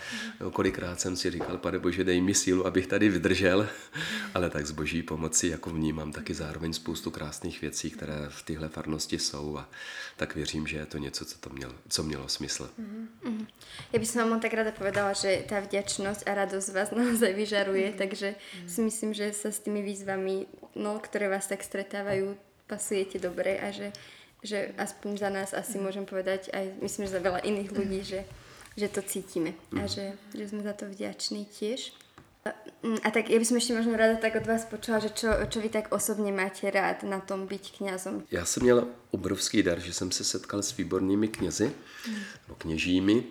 Jo, 0.41 0.51
kolikrát 0.51 1.01
jsem 1.01 1.17
si 1.17 1.31
říkal, 1.31 1.59
pane 1.59 1.79
Bože, 1.79 2.05
dej 2.05 2.21
mi 2.21 2.35
sílu, 2.35 2.67
abych 2.67 2.87
tady 2.87 3.09
vydržel, 3.09 3.69
ale 4.35 4.51
tak 4.51 4.67
s 4.67 4.71
boží 4.71 5.03
pomocí 5.03 5.49
jako 5.49 5.71
vnímám 5.71 6.13
taky 6.13 6.35
zároveň 6.35 6.73
spoustu 6.73 7.11
krásných 7.11 7.61
věcí, 7.61 7.91
které 7.91 8.15
v 8.29 8.43
téhle 8.43 8.69
farnosti 8.69 9.19
jsou 9.19 9.59
a 9.59 9.69
tak 10.17 10.35
věřím, 10.35 10.67
že 10.67 10.77
je 10.77 10.87
to 10.87 10.99
něco, 10.99 11.25
co, 11.25 11.39
to 11.39 11.51
mělo, 11.51 11.75
co 11.89 12.03
mělo 12.03 12.29
smysl. 12.29 12.71
Mm-hmm. 12.81 13.47
Já 13.93 13.99
bych 13.99 14.15
vám 14.15 14.41
tak 14.41 14.55
ráda 14.55 14.71
povedala, 14.71 15.13
že 15.13 15.45
ta 15.49 15.61
vděčnost 15.61 16.29
a 16.29 16.35
radost 16.35 16.69
vás 16.69 16.91
naozaj 16.97 17.35
vyžaruje, 17.35 17.91
mm-hmm. 17.91 17.99
takže 17.99 18.35
si 18.67 18.83
myslím, 18.83 19.15
že 19.15 19.33
se 19.33 19.53
s 19.53 19.61
těmi 19.61 19.83
výzvami, 19.83 20.47
no, 20.75 20.99
které 21.03 21.29
vás 21.29 21.47
tak 21.47 21.65
stretávají, 21.65 22.23
pasujete 22.67 23.19
dobře 23.19 23.59
a 23.59 23.71
že 23.71 23.93
že 24.45 24.77
aspoň 24.77 25.11
za 25.17 25.31
nás 25.33 25.51
asi 25.57 25.81
môžem 25.81 26.05
povedať, 26.05 26.53
aj 26.53 26.77
myslím, 26.85 27.09
že 27.09 27.17
za 27.17 27.25
veľa 27.25 27.41
iných 27.41 27.71
ľudí, 27.73 28.01
že, 28.05 28.21
že 28.77 28.93
to 28.93 29.01
cítime 29.01 29.57
a 29.73 29.83
mhm. 29.83 29.89
že, 29.89 30.05
že 30.37 30.45
sme 30.53 30.61
za 30.61 30.77
to 30.77 30.85
vďační 30.85 31.49
tiež. 31.49 31.97
A 32.85 33.09
tak 33.09 33.33
ja 33.33 33.41
by 33.41 33.47
som 33.49 33.57
ešte 33.57 33.73
možno 33.73 33.97
rada 33.97 34.21
tak 34.21 34.37
od 34.37 34.45
vás 34.45 34.69
počula, 34.69 35.01
že 35.01 35.17
čo, 35.17 35.33
čo 35.49 35.65
vy 35.65 35.73
tak 35.73 35.89
osobně 35.89 36.29
máte 36.29 36.69
rád 36.69 37.03
na 37.09 37.21
tom 37.21 37.47
být 37.47 37.73
kňazom. 37.81 38.23
Já 38.31 38.45
jsem 38.45 38.63
měl 38.63 38.89
obrovský 39.11 39.63
dar, 39.63 39.81
že 39.81 39.93
jsem 39.93 40.11
se 40.13 40.25
setkal 40.25 40.63
s 40.63 40.77
výbornými 40.77 41.29
knězi, 41.29 41.73
mm. 42.09 42.15
nebo 42.15 42.55
kněžími. 42.59 43.13
E, 43.15 43.25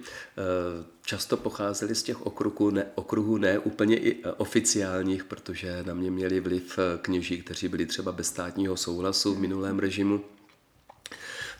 často 1.05 1.37
pocházeli 1.37 1.95
z 1.95 2.03
těch 2.03 2.25
okruhů 2.25 2.69
ne, 2.69 2.85
okruhů 2.95 3.37
ne 3.37 3.59
úplně 3.59 3.97
i 3.97 4.23
oficiálních, 4.37 5.23
protože 5.23 5.83
na 5.83 5.93
mě 5.93 6.11
měli 6.11 6.39
vliv 6.39 6.79
kněží, 7.01 7.41
kteří 7.41 7.67
byli 7.67 7.85
třeba 7.85 8.11
bez 8.11 8.27
státního 8.27 8.77
souhlasu 8.77 9.35
v 9.35 9.39
minulém 9.39 9.79
režimu 9.79 10.25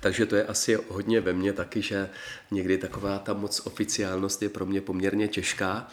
takže 0.03 0.25
to 0.25 0.35
je 0.35 0.43
asi 0.45 0.77
hodně 0.89 1.21
ve 1.21 1.33
mně 1.33 1.53
taky, 1.53 1.81
že 1.81 2.09
někdy 2.51 2.77
taková 2.77 3.19
ta 3.19 3.33
moc 3.33 3.61
oficiálnost 3.65 4.41
je 4.41 4.49
pro 4.49 4.65
mě 4.65 4.81
poměrně 4.81 5.27
těžká 5.27 5.87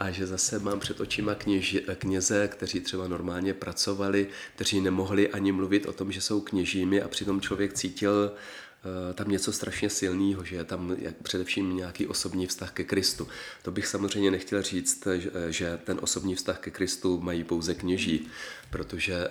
a 0.00 0.10
že 0.10 0.26
zase 0.26 0.58
mám 0.58 0.80
před 0.80 1.00
očima 1.00 1.34
kněži, 1.34 1.84
kněze, 1.98 2.48
kteří 2.48 2.80
třeba 2.80 3.08
normálně 3.08 3.54
pracovali, 3.54 4.28
kteří 4.54 4.80
nemohli 4.80 5.28
ani 5.28 5.52
mluvit 5.52 5.86
o 5.86 5.92
tom, 5.92 6.12
že 6.12 6.20
jsou 6.20 6.40
kněžími 6.40 7.02
a 7.02 7.08
přitom 7.08 7.40
člověk 7.40 7.72
cítil 7.72 8.32
eh, 8.32 9.14
tam 9.14 9.28
něco 9.28 9.52
strašně 9.52 9.90
silného, 9.90 10.44
že 10.44 10.56
je 10.56 10.64
tam 10.64 10.96
především 11.22 11.76
nějaký 11.76 12.06
osobní 12.06 12.46
vztah 12.46 12.72
ke 12.72 12.84
Kristu. 12.84 13.28
To 13.62 13.70
bych 13.70 13.86
samozřejmě 13.86 14.30
nechtěl 14.30 14.62
říct, 14.62 15.08
že 15.48 15.78
ten 15.84 15.98
osobní 16.02 16.34
vztah 16.34 16.58
ke 16.58 16.70
Kristu 16.70 17.20
mají 17.20 17.44
pouze 17.44 17.74
kněží, 17.74 18.28
protože 18.70 19.14
eh, 19.14 19.30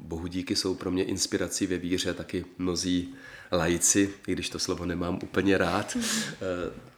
bohu 0.00 0.26
díky 0.26 0.56
jsou 0.56 0.74
pro 0.74 0.90
mě 0.90 1.04
inspirací 1.04 1.66
ve 1.66 1.78
víře 1.78 2.14
taky 2.14 2.44
mnozí 2.58 3.14
lajci, 3.52 4.14
i 4.26 4.32
když 4.32 4.48
to 4.48 4.58
slovo 4.58 4.86
nemám 4.86 5.18
úplně 5.22 5.58
rád, 5.58 5.96
eh, 5.96 6.92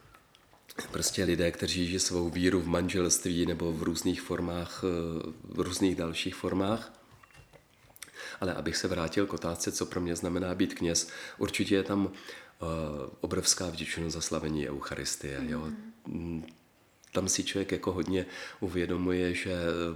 prostě 0.90 1.24
lidé, 1.24 1.50
kteří 1.50 1.86
žijí 1.86 2.00
svou 2.00 2.30
víru 2.30 2.60
v 2.60 2.68
manželství 2.68 3.46
nebo 3.46 3.72
v 3.72 3.82
různých 3.82 4.22
formách, 4.22 4.84
eh, 4.84 5.32
v 5.44 5.60
různých 5.60 5.96
dalších 5.96 6.34
formách. 6.34 6.92
Ale 8.40 8.54
abych 8.54 8.76
se 8.76 8.88
vrátil 8.88 9.26
k 9.26 9.32
otázce, 9.32 9.72
co 9.72 9.86
pro 9.86 10.00
mě 10.00 10.16
znamená 10.16 10.54
být 10.54 10.74
kněz, 10.74 11.08
určitě 11.38 11.74
je 11.74 11.82
tam 11.82 12.06
uh, 12.06 12.10
obrovská 13.20 13.66
vděčnost 13.66 14.14
za 14.14 14.20
slavení 14.20 14.68
Eucharistie. 14.68 15.40
Jo? 15.46 15.68
Tam 17.14 17.28
si 17.28 17.44
člověk 17.44 17.72
jako 17.72 17.92
hodně 17.92 18.26
uvědomuje, 18.60 19.34
že 19.34 19.54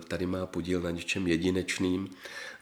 tady 0.08 0.26
má 0.26 0.46
podíl 0.46 0.80
na 0.80 0.90
něčem 0.90 1.26
jedinečným. 1.26 2.08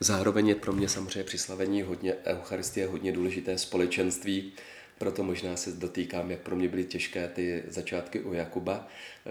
Zároveň 0.00 0.48
je 0.48 0.54
pro 0.54 0.72
mě 0.72 0.88
samozřejmě 0.88 1.24
při 1.24 1.38
slavení 1.38 1.82
hodně 1.82 2.14
Eucharistie 2.24 2.86
hodně 2.86 3.12
důležité 3.12 3.58
společenství, 3.58 4.52
proto 4.98 5.22
možná 5.22 5.56
se 5.56 5.72
dotýkám, 5.72 6.30
jak 6.30 6.40
pro 6.40 6.56
mě 6.56 6.68
byly 6.68 6.84
těžké 6.84 7.28
ty 7.28 7.62
začátky 7.68 8.20
u 8.20 8.32
Jakuba, 8.32 8.88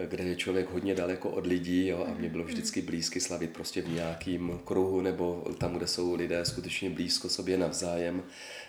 kde 0.10 0.24
je 0.24 0.36
člověk 0.36 0.70
hodně 0.70 0.96
daleko 0.96 1.30
od 1.30 1.48
lidí 1.48 1.88
jo, 1.88 2.06
a 2.10 2.14
mě 2.14 2.30
bylo 2.30 2.44
vždycky 2.44 2.82
blízky 2.82 3.20
slavit 3.20 3.50
prostě 3.50 3.82
v 3.82 3.90
nějakým 3.90 4.60
kruhu 4.66 5.02
nebo 5.02 5.48
tam, 5.58 5.74
kde 5.74 5.88
jsou 5.88 6.16
lidé 6.16 6.46
skutečně 6.46 6.90
blízko 6.90 7.30
sobě 7.30 7.58
navzájem, 7.58 8.24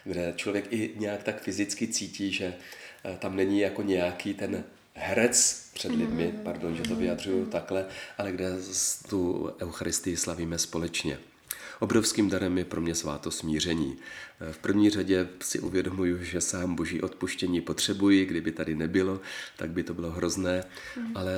kde 0.05 0.33
člověk 0.37 0.73
i 0.73 0.93
nějak 0.97 1.23
tak 1.23 1.43
fyzicky 1.43 1.89
cítí, 1.89 2.33
že 2.33 2.55
eh, 3.05 3.17
tam 3.21 3.37
není 3.37 3.61
jako 3.61 3.83
nějaký 3.83 4.35
ten 4.35 4.65
herec 4.97 5.67
před 5.75 5.93
lidmi, 5.93 6.27
mm-hmm. 6.27 6.43
pardon, 6.43 6.77
že 6.77 6.83
to 6.83 6.97
vyjadřuju 6.97 7.47
takhle, 7.47 7.87
ale 8.19 8.33
kde 8.33 8.51
tu 9.09 9.51
Eucharistii 9.61 10.17
slavíme 10.17 10.59
společně. 10.59 11.19
Obrovským 11.81 12.31
darem 12.31 12.59
je 12.59 12.65
pro 12.65 12.81
mě 12.81 12.95
sváto 12.95 13.31
smíření. 13.31 13.97
V 14.53 14.59
první 14.59 14.91
řadě 14.91 15.29
si 15.43 15.61
uvědomuju, 15.61 16.25
že 16.25 16.41
sám 16.41 16.75
boží 16.75 17.03
odpuštění 17.03 17.61
potřebuji, 17.61 18.25
kdyby 18.25 18.53
tady 18.53 18.75
nebylo, 18.75 19.21
tak 19.57 19.71
by 19.71 19.83
to 19.83 19.95
bylo 19.95 20.11
hrozné, 20.11 20.65
mm. 20.97 21.17
ale 21.17 21.33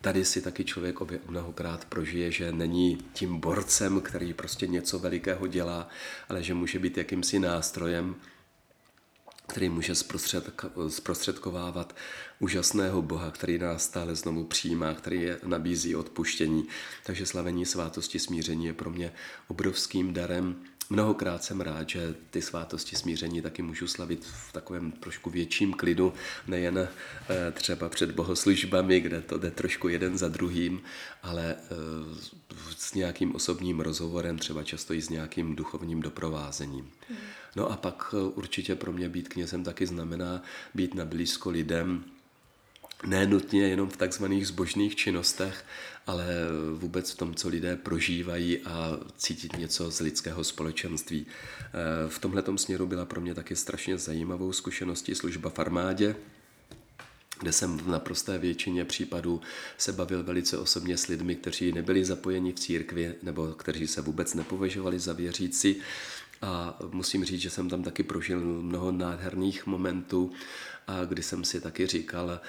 tady 0.00 0.24
si 0.24 0.40
taky 0.40 0.64
člověk 0.64 0.96
mnohokrát 1.28 1.84
prožije, 1.84 2.30
že 2.30 2.52
není 2.52 2.98
tím 3.12 3.40
borcem, 3.40 4.00
který 4.00 4.34
prostě 4.34 4.66
něco 4.66 4.98
velikého 4.98 5.46
dělá, 5.46 5.88
ale 6.28 6.42
že 6.42 6.54
může 6.54 6.78
být 6.78 6.96
jakýmsi 6.96 7.38
nástrojem, 7.38 8.16
který 9.46 9.68
může 9.68 9.94
zprostředkovávat 10.88 11.96
úžasného 12.38 13.02
Boha, 13.02 13.30
který 13.30 13.58
nás 13.58 13.84
stále 13.84 14.14
znovu 14.14 14.44
přijímá, 14.44 14.94
který 14.94 15.22
je 15.22 15.38
nabízí 15.44 15.96
odpuštění. 15.96 16.68
Takže 17.04 17.26
slavení 17.26 17.66
svátosti 17.66 18.18
smíření 18.18 18.66
je 18.66 18.72
pro 18.72 18.90
mě 18.90 19.12
obrovským 19.48 20.14
darem. 20.14 20.56
Mnohokrát 20.90 21.44
jsem 21.44 21.60
rád, 21.60 21.88
že 21.88 22.14
ty 22.30 22.42
svátosti 22.42 22.96
smíření 22.96 23.42
taky 23.42 23.62
můžu 23.62 23.86
slavit 23.86 24.24
v 24.24 24.52
takovém 24.52 24.92
trošku 24.92 25.30
větším 25.30 25.72
klidu, 25.72 26.12
nejen 26.46 26.78
eh, 26.78 27.52
třeba 27.52 27.88
před 27.88 28.10
bohoslužbami, 28.10 29.00
kde 29.00 29.20
to 29.20 29.38
jde 29.38 29.50
trošku 29.50 29.88
jeden 29.88 30.18
za 30.18 30.28
druhým, 30.28 30.80
ale 31.22 31.56
eh, 31.56 31.66
s 32.76 32.94
nějakým 32.94 33.34
osobním 33.34 33.80
rozhovorem, 33.80 34.38
třeba 34.38 34.62
často 34.62 34.94
i 34.94 35.02
s 35.02 35.08
nějakým 35.08 35.56
duchovním 35.56 36.00
doprovázením. 36.00 36.90
Hmm. 37.08 37.18
No 37.56 37.70
a 37.70 37.76
pak 37.76 38.14
eh, 38.14 38.22
určitě 38.22 38.74
pro 38.74 38.92
mě 38.92 39.08
být 39.08 39.28
knězem 39.28 39.64
taky 39.64 39.86
znamená 39.86 40.42
být 40.74 40.94
na 40.94 41.04
blízko 41.04 41.50
lidem, 41.50 42.04
nenutně 43.06 43.68
jenom 43.68 43.90
v 43.90 43.96
takzvaných 43.96 44.46
zbožných 44.46 44.96
činnostech, 44.96 45.64
ale 46.06 46.26
vůbec 46.74 47.10
v 47.10 47.16
tom, 47.16 47.34
co 47.34 47.48
lidé 47.48 47.76
prožívají 47.76 48.58
a 48.58 48.98
cítit 49.16 49.58
něco 49.58 49.90
z 49.90 50.00
lidského 50.00 50.44
společenství. 50.44 51.26
Eh, 51.26 52.08
v 52.08 52.18
tomhle 52.18 52.42
směru 52.56 52.86
byla 52.86 53.04
pro 53.04 53.20
mě 53.20 53.34
taky 53.34 53.56
strašně 53.56 53.98
zajímavou 53.98 54.52
zkušeností 54.52 55.14
služba 55.14 55.50
v 55.50 55.58
armádě, 55.58 56.16
kde 57.40 57.52
jsem 57.52 57.78
v 57.78 57.88
naprosté 57.88 58.38
většině 58.38 58.84
případů 58.84 59.40
se 59.78 59.92
bavil 59.92 60.22
velice 60.22 60.58
osobně 60.58 60.96
s 60.96 61.06
lidmi, 61.06 61.34
kteří 61.34 61.72
nebyli 61.72 62.04
zapojeni 62.04 62.52
v 62.52 62.60
církvi 62.60 63.14
nebo 63.22 63.46
kteří 63.46 63.86
se 63.86 64.00
vůbec 64.00 64.34
nepovažovali 64.34 64.98
za 64.98 65.12
věřící. 65.12 65.76
A 66.42 66.78
musím 66.92 67.24
říct, 67.24 67.40
že 67.40 67.50
jsem 67.50 67.68
tam 67.68 67.82
taky 67.82 68.02
prožil 68.02 68.40
mnoho 68.40 68.92
nádherných 68.92 69.66
momentů, 69.66 70.32
a 70.86 71.04
kdy 71.04 71.22
jsem 71.22 71.44
si 71.44 71.60
taky 71.60 71.86
říkal, 71.86 72.40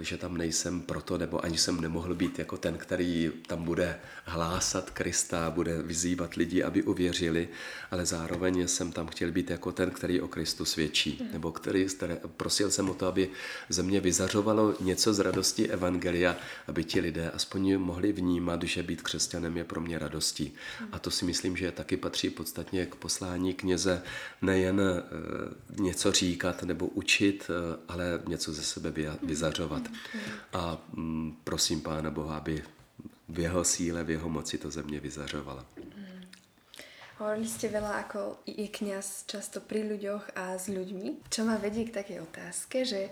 že 0.00 0.16
tam 0.16 0.36
nejsem 0.36 0.80
proto, 0.80 1.18
nebo 1.18 1.44
ani 1.44 1.58
jsem 1.58 1.80
nemohl 1.80 2.14
být 2.14 2.38
jako 2.38 2.56
ten, 2.56 2.78
který 2.78 3.32
tam 3.46 3.64
bude 3.64 4.00
hlásat 4.24 4.90
Krista, 4.90 5.50
bude 5.50 5.82
vyzývat 5.82 6.34
lidi, 6.34 6.62
aby 6.62 6.82
uvěřili, 6.82 7.48
ale 7.90 8.06
zároveň 8.06 8.68
jsem 8.68 8.92
tam 8.92 9.06
chtěl 9.06 9.32
být 9.32 9.50
jako 9.50 9.72
ten, 9.72 9.90
který 9.90 10.20
o 10.20 10.28
Kristu 10.28 10.64
svědčí, 10.64 11.18
hmm. 11.20 11.32
nebo 11.32 11.52
který, 11.52 11.86
prosil 12.36 12.70
jsem 12.70 12.90
o 12.90 12.94
to, 12.94 13.06
aby 13.06 13.30
ze 13.68 13.82
mě 13.82 14.00
vyzařovalo 14.00 14.74
něco 14.80 15.14
z 15.14 15.18
radosti 15.18 15.68
Evangelia, 15.68 16.36
aby 16.66 16.84
ti 16.84 17.00
lidé 17.00 17.30
aspoň 17.30 17.78
mohli 17.78 18.12
vnímat, 18.12 18.62
že 18.62 18.82
být 18.82 19.02
křesťanem 19.02 19.56
je 19.56 19.64
pro 19.64 19.80
mě 19.80 19.98
radostí. 19.98 20.54
Hmm. 20.78 20.88
A 20.92 20.98
to 20.98 21.10
si 21.10 21.24
myslím, 21.24 21.56
že 21.56 21.72
taky 21.72 21.96
patří 21.96 22.30
podstatně 22.30 22.86
k 22.86 22.94
poslání 22.94 23.54
kněze 23.54 24.02
nejen 24.42 24.80
eh, 24.80 25.82
něco 25.82 26.12
říkat 26.12 26.62
nebo 26.62 26.86
učit, 26.86 27.50
eh, 27.50 27.78
ale 27.88 28.20
něco 28.26 28.52
ze 28.52 28.62
sebe 28.62 28.92
vyzařovat 29.22 29.37
vyzařovat. 29.38 29.82
A 30.52 30.78
mm, 30.92 31.36
prosím 31.44 31.80
Pána 31.80 32.10
Boha, 32.10 32.36
aby 32.36 32.62
v 33.28 33.38
jeho 33.38 33.64
síle, 33.64 34.04
v 34.04 34.10
jeho 34.10 34.28
moci 34.28 34.58
to 34.58 34.70
země 34.70 35.00
vyzařovala. 35.00 35.64
Hovorili 37.18 37.50
ste 37.50 37.66
veľa, 37.66 38.06
ako 38.06 38.46
je 38.46 38.70
kňaz 38.70 39.26
často 39.26 39.58
pri 39.58 39.82
ľuďoch 39.82 40.38
a 40.38 40.54
s 40.54 40.70
ľuďmi. 40.70 41.26
Čo 41.26 41.50
ma 41.50 41.58
vedie 41.58 41.82
k 41.82 41.90
takej 41.90 42.22
otázke, 42.22 42.86
že 42.86 43.10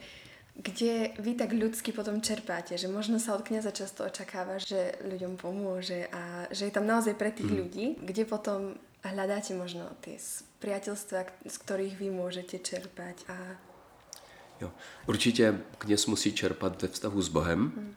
kde 0.54 1.10
vy 1.18 1.34
tak 1.34 1.50
ľudsky 1.50 1.90
potom 1.90 2.22
čerpáte, 2.22 2.78
že 2.78 2.86
možno 2.86 3.18
sa 3.18 3.34
od 3.34 3.42
kniaza 3.42 3.74
často 3.74 4.06
očakáva, 4.06 4.62
že 4.62 4.94
ľuďom 5.02 5.34
pomôže 5.34 6.06
a 6.14 6.46
že 6.54 6.70
je 6.70 6.72
tam 6.78 6.86
naozaj 6.86 7.18
pre 7.18 7.34
tých 7.34 7.50
mm. 7.50 7.58
ľudí, 7.58 7.86
kde 7.98 8.22
potom 8.30 8.78
hľadáte 9.02 9.58
možno 9.58 9.90
tie 10.06 10.22
priateľstva, 10.62 11.42
z 11.42 11.56
ktorých 11.66 11.98
vy 11.98 12.08
môžete 12.14 12.62
čerpať 12.62 13.26
a 13.26 13.58
Jo. 14.60 14.72
Určitě 15.06 15.60
kněz 15.78 16.06
musí 16.06 16.32
čerpat 16.32 16.82
ve 16.82 16.88
vztahu 16.88 17.22
s 17.22 17.28
Bohem. 17.28 17.72
Hmm. 17.76 17.94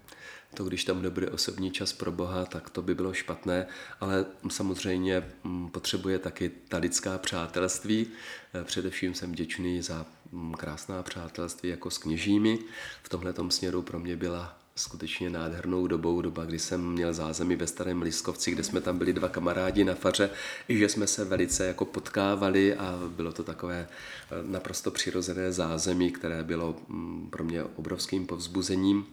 To, 0.54 0.64
když 0.64 0.84
tam 0.84 1.02
nebude 1.02 1.30
osobní 1.30 1.72
čas 1.72 1.94
pro 1.94 2.12
Boha, 2.12 2.46
tak 2.46 2.70
to 2.70 2.82
by 2.82 2.96
bylo 2.96 3.14
špatné, 3.14 3.68
ale 4.00 4.26
samozřejmě 4.50 5.24
mm, 5.44 5.70
potřebuje 5.70 6.20
taky 6.20 6.52
ta 6.68 6.78
lidská 6.78 7.18
přátelství. 7.18 8.08
Eh, 8.54 8.64
především 8.64 9.14
jsem 9.14 9.32
děčný 9.32 9.82
za 9.82 10.06
mm, 10.32 10.54
krásná 10.54 11.04
přátelství 11.04 11.70
jako 11.70 11.92
s 11.92 11.98
kněžími. 11.98 12.60
V 13.04 13.10
tomhle 13.10 13.34
směru 13.50 13.82
pro 13.82 14.00
mě 14.00 14.16
byla 14.16 14.59
skutečně 14.80 15.30
nádhernou 15.30 15.88
dobou, 15.88 16.22
doba, 16.22 16.46
kdy 16.46 16.60
jsem 16.60 16.92
měl 16.92 17.14
zázemí 17.14 17.56
ve 17.56 17.68
Starém 17.68 18.02
Liskovci, 18.02 18.52
kde 18.52 18.64
jsme 18.64 18.82
tam 18.82 18.98
byli 18.98 19.14
dva 19.14 19.30
kamarádi 19.30 19.84
na 19.84 19.96
faře, 19.96 20.30
i 20.68 20.78
že 20.78 20.90
jsme 20.90 21.08
se 21.08 21.26
velice 21.26 21.66
jako 21.66 21.86
potkávali 21.86 22.76
a 22.76 23.00
bylo 23.08 23.32
to 23.32 23.44
takové 23.44 23.88
eh, 23.88 24.36
naprosto 24.44 24.92
přirozené 24.92 25.52
zázemí, 25.52 26.12
které 26.12 26.44
bylo 26.44 26.76
mm, 26.88 27.28
pro 27.30 27.44
mě 27.44 27.64
obrovským 27.64 28.26
povzbuzením 28.26 29.06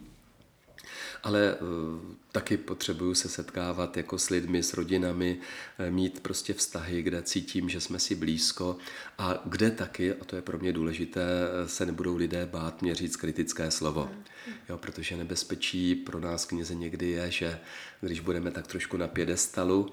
ale 1.23 1.55
uh, 1.55 1.67
taky 2.37 2.57
potřebuju 2.57 3.15
se 3.15 3.29
setkávat 3.29 3.97
jako 3.97 4.19
s 4.19 4.31
lidmi, 4.31 4.63
s 4.63 4.75
rodinami, 4.75 5.39
eh, 5.79 5.91
mít 5.91 6.21
prostě 6.21 6.55
vztahy, 6.55 7.03
kde 7.03 7.23
cítím, 7.23 7.69
že 7.69 7.81
jsme 7.81 7.99
si 7.99 8.15
blízko 8.15 8.77
a 9.19 9.43
kde 9.45 9.71
taky, 9.71 10.15
a 10.15 10.25
to 10.25 10.37
je 10.37 10.43
pro 10.43 10.59
mě 10.59 10.73
důležité, 10.73 11.23
eh, 11.23 11.69
se 11.69 11.87
nebudou 11.87 12.17
lidé 12.17 12.47
bát 12.47 12.83
mě 12.83 12.95
říct 12.95 13.17
kritické 13.17 13.71
slovo. 13.71 14.11
Jo, 14.69 14.79
protože 14.79 15.17
nebezpečí 15.17 15.95
pro 15.95 16.21
nás 16.21 16.45
kněze 16.45 16.75
někdy 16.75 17.11
je, 17.11 17.31
že 17.31 17.59
když 18.01 18.21
budeme 18.21 18.51
tak 18.51 18.67
trošku 18.67 18.97
na 18.97 19.09
pědestalu, 19.09 19.93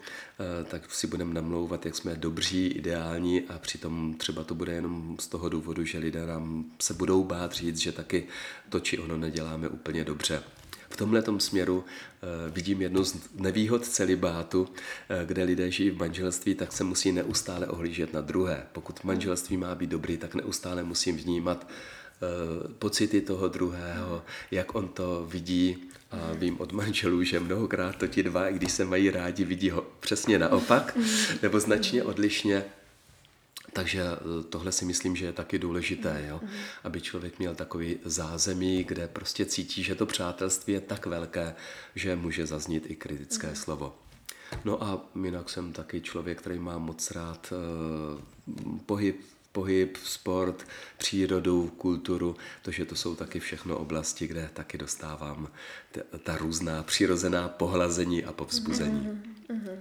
tak 0.66 0.94
si 0.94 1.08
budeme 1.08 1.34
namlouvat, 1.34 1.86
jak 1.86 1.96
jsme 1.96 2.16
dobří, 2.16 2.68
ideální 2.68 3.42
a 3.42 3.60
přitom 3.60 4.16
třeba 4.18 4.44
to 4.44 4.56
bude 4.56 4.74
jenom 4.74 5.18
z 5.20 5.28
toho 5.28 5.50
důvodu, 5.50 5.86
že 5.86 5.98
lidé 5.98 6.26
nám 6.26 6.66
se 6.80 6.94
budou 6.94 7.24
bát 7.24 7.52
říct, 7.52 7.78
že 7.78 7.92
taky 7.92 8.28
to 8.70 8.80
či 8.80 8.98
ono 9.00 9.18
neděláme 9.18 9.68
úplně 9.68 10.04
dobře. 10.04 10.44
V 10.94 10.98
tomhle 10.98 11.24
směru 11.38 11.86
eh, 11.86 12.52
vidím 12.52 12.82
jednu 12.82 13.04
z 13.04 13.16
nevýhod 13.36 13.86
celibátu, 13.86 14.70
eh, 15.10 15.26
kde 15.26 15.44
lidé 15.44 15.72
žijí 15.72 15.90
v 15.90 15.98
manželství, 15.98 16.56
tak 16.56 16.72
se 16.72 16.84
musí 16.84 17.12
neustále 17.12 17.68
ohlížet 17.68 18.14
na 18.14 18.22
druhé. 18.22 18.64
Pokud 18.72 19.04
manželství 19.04 19.58
má 19.58 19.76
být 19.76 19.90
dobrý, 19.90 20.18
tak 20.18 20.36
neustále 20.36 20.84
musím 20.84 21.18
vnímat 21.18 21.68
eh, 21.68 22.74
pocity 22.80 23.22
toho 23.22 23.48
druhého, 23.48 24.24
jak 24.52 24.76
on 24.76 24.88
to 24.88 25.26
vidí. 25.30 25.78
A 26.12 26.34
vím 26.34 26.62
od 26.62 26.72
manželů, 26.72 27.24
že 27.24 27.40
mnohokrát 27.40 27.96
to 27.96 28.08
ti 28.08 28.24
dva, 28.24 28.50
i 28.50 28.54
když 28.54 28.72
se 28.72 28.86
mají 28.86 29.10
rádi, 29.10 29.44
vidí 29.44 29.70
ho 29.70 29.86
přesně 30.00 30.40
naopak, 30.40 30.98
nebo 31.42 31.60
značně 31.60 32.04
odlišně. 32.04 32.64
Takže 33.74 34.02
eh, 34.02 34.44
tohle 34.44 34.72
si 34.72 34.86
myslím, 34.86 35.16
že 35.16 35.26
je 35.26 35.34
taky 35.34 35.60
důležité, 35.60 36.26
jo? 36.30 36.42
aby 36.84 37.02
člověk 37.02 37.40
měl 37.40 37.56
takový 37.56 37.98
zázemí, 38.06 38.84
kde 38.84 39.08
prostě 39.08 39.46
cítí, 39.46 39.84
že 39.84 39.96
to 39.96 40.06
přátelství 40.06 40.74
je 40.74 40.82
tak 40.82 41.06
velké, 41.06 41.56
že 41.96 42.16
může 42.16 42.46
zaznít 42.46 42.92
i 42.92 42.96
kritické 42.96 43.48
mm. 43.48 43.56
slovo. 43.56 43.96
No 44.66 44.84
a 44.84 45.02
jinak 45.24 45.50
jsem 45.50 45.74
taky 45.74 46.02
člověk, 46.02 46.42
který 46.42 46.60
má 46.60 46.78
moc 46.78 47.12
rád 47.12 47.54
uh, 47.54 48.80
pohyb, 48.86 49.22
pohyb, 49.52 49.98
sport, 50.04 50.68
přírodu, 50.98 51.68
kulturu, 51.78 52.36
protože 52.62 52.86
to 52.86 52.96
jsou 52.96 53.16
taky 53.16 53.40
všechno 53.40 53.78
oblasti, 53.78 54.28
kde 54.28 54.50
taky 54.54 54.78
dostávám 54.78 55.48
ta, 55.92 56.02
ta 56.24 56.38
různá 56.38 56.84
přirozená 56.84 57.50
pohlazení 57.50 58.26
a 58.26 58.32
povzbuzení. 58.32 59.22
Mm-hmm. 59.50 59.76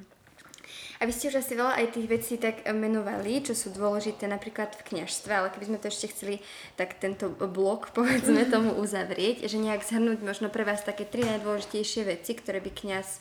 A 1.03 1.07
vy 1.07 1.11
ste 1.11 1.35
už 1.35 1.43
asi 1.43 1.59
veľa 1.59 1.83
aj 1.83 1.99
tých 1.99 2.07
vecí 2.07 2.38
tak 2.38 2.62
menovali, 2.71 3.43
čo 3.43 3.59
sú 3.59 3.75
dôležité 3.75 4.31
napríklad 4.31 4.71
v 4.79 4.87
kniažstve, 4.87 5.35
ale 5.35 5.51
keby 5.51 5.67
sme 5.67 5.79
to 5.83 5.91
ešte 5.91 6.15
chceli 6.15 6.38
tak 6.79 6.95
tento 7.03 7.27
blok, 7.27 7.91
povedzme 7.99 8.47
tomu 8.47 8.79
uzavrieť, 8.79 9.51
že 9.51 9.59
nejak 9.59 9.83
zhrnúť 9.83 10.23
možno 10.23 10.47
pre 10.47 10.62
vás 10.62 10.87
také 10.87 11.03
tri 11.03 11.27
najdôležitejšie 11.27 12.07
veci, 12.07 12.38
ktoré 12.38 12.62
by 12.62 12.71
kňaz 12.71 13.19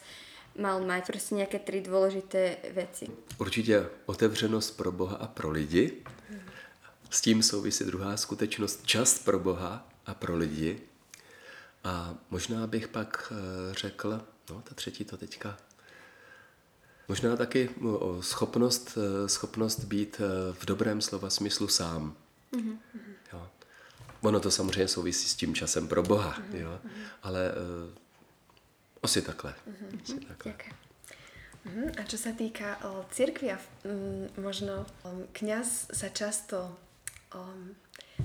mal 0.58 0.78
mať, 0.84 1.06
prostě 1.06 1.34
nějaké 1.34 1.58
tři 1.58 1.80
důležité 1.80 2.56
věci. 2.70 3.06
Určitě 3.38 3.86
otevřenost 4.06 4.70
pro 4.76 4.92
Boha 4.92 5.16
a 5.16 5.26
pro 5.26 5.50
lidi. 5.50 6.02
S 7.10 7.20
tím 7.20 7.42
souvisí 7.42 7.84
druhá 7.84 8.16
skutečnost, 8.16 8.86
čas 8.86 9.18
pro 9.18 9.38
Boha 9.38 9.88
a 10.06 10.14
pro 10.14 10.36
lidi. 10.36 10.80
A 11.84 12.14
možná 12.30 12.66
bych 12.66 12.88
pak 12.88 13.32
eh, 13.32 13.74
řekl, 13.74 14.20
no 14.50 14.62
ta 14.62 14.74
třetí 14.74 15.04
to 15.04 15.16
teďka 15.16 15.56
Možná 17.12 17.36
taky 17.36 17.70
schopnost, 18.20 18.98
eh, 18.98 19.28
schopnost 19.28 19.84
být 19.84 20.20
eh, 20.20 20.52
v 20.52 20.64
dobrém 20.64 21.00
slova 21.00 21.30
smyslu 21.30 21.68
sám. 21.68 22.16
Mm-hmm. 22.52 22.78
Jo. 23.32 23.48
Ono 24.20 24.40
to 24.40 24.50
samozřejmě 24.50 24.88
souvisí 24.88 25.28
s 25.28 25.34
tím 25.34 25.54
časem 25.54 25.88
pro 25.88 26.02
Boha, 26.02 26.38
mm-hmm. 26.38 26.60
jo. 26.60 26.78
ale 27.22 27.52
uh, 27.52 27.94
asi 29.02 29.22
takhle. 29.22 29.54
Mm-hmm. 29.68 30.00
Asi 30.02 30.20
takhle. 30.20 30.54
Mm-hmm. 31.66 32.00
A 32.00 32.02
čo 32.08 32.16
sa 32.16 32.32
týka 32.32 32.80
o, 32.88 33.04
církvy 33.12 33.52
a 33.52 33.58
mm, 33.84 34.40
možno 34.40 34.88
um, 35.04 35.28
kňaz 35.36 35.92
sa 35.92 36.08
často 36.08 36.74
um, 37.36 37.76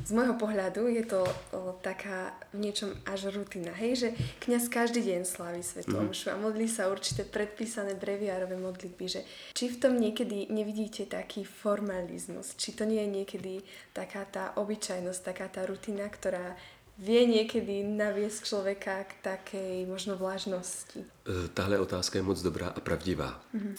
z 0.08 0.16
môjho 0.16 0.40
pohľadu 0.40 0.88
je 0.88 1.04
to 1.04 1.20
o, 1.26 1.76
taká 1.84 2.32
v 2.56 2.64
niečom 2.64 2.96
až 3.04 3.34
rutina, 3.36 3.76
hej, 3.76 4.08
že 4.08 4.10
kňaz 4.40 4.72
každý 4.72 5.04
deň 5.04 5.28
slaví 5.28 5.60
Svetu 5.60 6.00
mm. 6.00 6.32
a 6.32 6.40
modlí 6.40 6.70
sa 6.72 6.88
určité 6.88 7.28
predpísané 7.28 8.00
breviárové 8.00 8.56
modlitby, 8.56 9.06
že 9.10 9.28
či 9.52 9.68
v 9.68 9.80
tom 9.84 10.00
niekedy 10.00 10.48
nevidíte 10.48 11.12
taký 11.12 11.44
formalizmus, 11.44 12.56
či 12.56 12.72
to 12.72 12.88
nie 12.88 13.04
je 13.04 13.10
niekedy 13.20 13.54
taká 13.92 14.24
tá 14.24 14.56
obyčajnosť, 14.56 15.20
taká 15.28 15.52
tá 15.52 15.68
rutina, 15.68 16.08
ktorá 16.08 16.56
vie 17.00 17.26
někdy 17.26 17.84
naviesť 17.84 18.44
člověka 18.44 19.04
k 19.04 19.14
také 19.22 19.86
možno 19.86 20.16
vlážnosti? 20.16 21.00
E, 21.00 21.48
tahle 21.48 21.80
otázka 21.80 22.20
je 22.20 22.24
moc 22.24 22.42
dobrá 22.42 22.68
a 22.68 22.80
pravdivá. 22.80 23.42
Mm-hmm. 23.56 23.76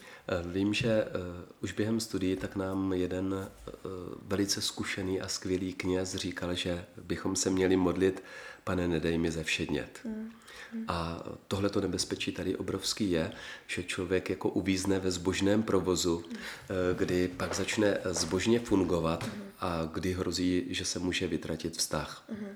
Vím, 0.53 0.75
že 0.75 1.05
už 1.63 1.73
během 1.73 2.01
studií 2.01 2.37
tak 2.37 2.57
nám 2.57 2.93
jeden 2.93 3.51
velice 4.23 4.63
zkušený 4.63 5.21
a 5.21 5.29
skvělý 5.29 5.73
kněz 5.73 6.15
říkal, 6.15 6.55
že 6.55 6.85
bychom 7.03 7.37
se 7.37 7.51
měli 7.51 7.77
modlit, 7.77 8.23
pane, 8.65 8.89
nedej 8.89 9.19
mi 9.19 9.31
zevšednět. 9.31 10.01
Mm. 10.05 10.31
A 10.89 11.23
tohleto 11.49 11.81
nebezpečí 11.81 12.33
tady 12.33 12.57
obrovský 12.57 13.11
je, 13.11 13.33
že 13.67 13.83
člověk 13.83 14.31
jako 14.31 14.49
uvízne 14.49 14.99
ve 14.99 15.11
zbožném 15.11 15.63
provozu, 15.63 16.25
mm. 16.29 16.37
kdy 16.99 17.29
pak 17.29 17.55
začne 17.55 17.99
zbožně 18.05 18.61
fungovat 18.61 19.25
mm. 19.27 19.43
a 19.61 19.89
kdy 19.93 20.13
hrozí, 20.13 20.67
že 20.69 20.85
se 20.85 20.99
může 20.99 21.27
vytratit 21.27 21.77
vztah. 21.77 22.25
Mm. 22.31 22.49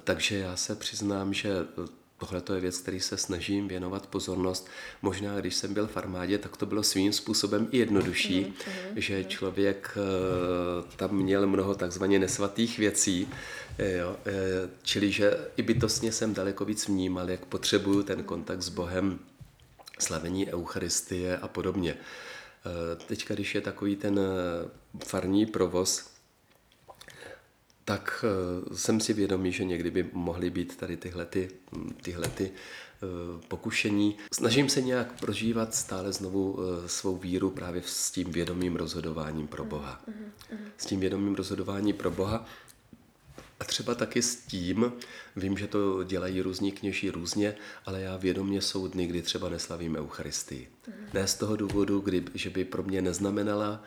Takže 0.00 0.38
já 0.38 0.56
se 0.56 0.74
přiznám, 0.74 1.34
že 1.34 1.66
Tohle 2.18 2.42
je 2.54 2.60
věc, 2.60 2.78
který 2.78 3.00
se 3.00 3.16
snažím 3.16 3.68
věnovat 3.68 4.06
pozornost. 4.06 4.68
Možná, 5.02 5.40
když 5.40 5.54
jsem 5.54 5.74
byl 5.74 5.86
v 5.86 5.96
armádě, 5.96 6.38
tak 6.38 6.56
to 6.56 6.66
bylo 6.66 6.82
svým 6.82 7.12
způsobem 7.12 7.68
i 7.70 7.78
jednodušší, 7.78 8.44
mm-hmm. 8.44 8.92
že 8.96 9.24
člověk 9.24 9.90
eh, 9.96 10.96
tam 10.96 11.16
měl 11.16 11.46
mnoho 11.46 11.74
takzvaně 11.74 12.18
nesvatých 12.18 12.78
věcí, 12.78 13.28
eh, 13.78 13.92
jo, 13.92 14.16
eh, 14.26 14.32
čili 14.82 15.12
že 15.12 15.38
i 15.56 15.62
bytostně 15.62 16.12
jsem 16.12 16.34
daleko 16.34 16.64
víc 16.64 16.88
vnímal, 16.88 17.30
jak 17.30 17.44
potřebuju 17.44 18.02
ten 18.02 18.22
kontakt 18.22 18.62
s 18.62 18.68
Bohem, 18.68 19.18
slavení 19.98 20.52
Eucharistie 20.52 21.38
a 21.38 21.48
podobně. 21.48 21.96
Teďka, 23.06 23.34
když 23.34 23.54
je 23.54 23.60
takový 23.60 23.96
ten 23.96 24.20
farní 25.04 25.46
provoz, 25.46 26.13
tak 27.84 28.24
eh, 28.24 28.76
jsem 28.76 29.00
si 29.00 29.12
vědomý, 29.12 29.52
že 29.52 29.64
někdy 29.64 29.90
by 29.90 30.10
mohly 30.12 30.50
být 30.50 30.76
tady 30.76 30.96
tyhle, 30.96 31.26
ty, 31.26 31.50
hm, 31.72 31.94
tyhle 32.02 32.28
ty 32.28 32.50
eh, 32.50 33.06
pokušení. 33.48 34.16
Snažím 34.34 34.68
se 34.68 34.82
nějak 34.82 35.20
prožívat 35.20 35.74
stále 35.74 36.12
znovu 36.12 36.58
eh, 36.58 36.88
svou 36.88 37.16
víru 37.16 37.50
právě 37.50 37.82
s 37.86 38.10
tím 38.10 38.32
vědomým 38.32 38.76
rozhodováním 38.76 39.46
pro 39.46 39.64
Boha. 39.64 40.02
Mm-hmm. 40.08 40.56
S 40.76 40.86
tím 40.86 41.00
vědomým 41.00 41.34
rozhodováním 41.34 41.96
pro 41.96 42.10
Boha 42.10 42.46
a 43.60 43.64
třeba 43.64 43.94
taky 43.94 44.22
s 44.22 44.36
tím, 44.36 44.92
vím, 45.36 45.58
že 45.58 45.66
to 45.66 46.04
dělají 46.04 46.40
různí 46.40 46.72
kněží 46.72 47.10
různě, 47.10 47.54
ale 47.86 48.00
já 48.00 48.16
vědomě 48.16 48.60
jsou 48.60 48.88
dny, 48.88 49.06
kdy 49.06 49.22
třeba 49.22 49.48
neslavím 49.48 49.96
Eucharistii. 49.96 50.68
Mm-hmm. 50.68 51.14
Ne 51.14 51.26
z 51.26 51.34
toho 51.34 51.56
důvodu, 51.56 52.00
kdy, 52.00 52.24
že 52.34 52.50
by 52.50 52.64
pro 52.64 52.82
mě 52.82 53.02
neznamenala 53.02 53.82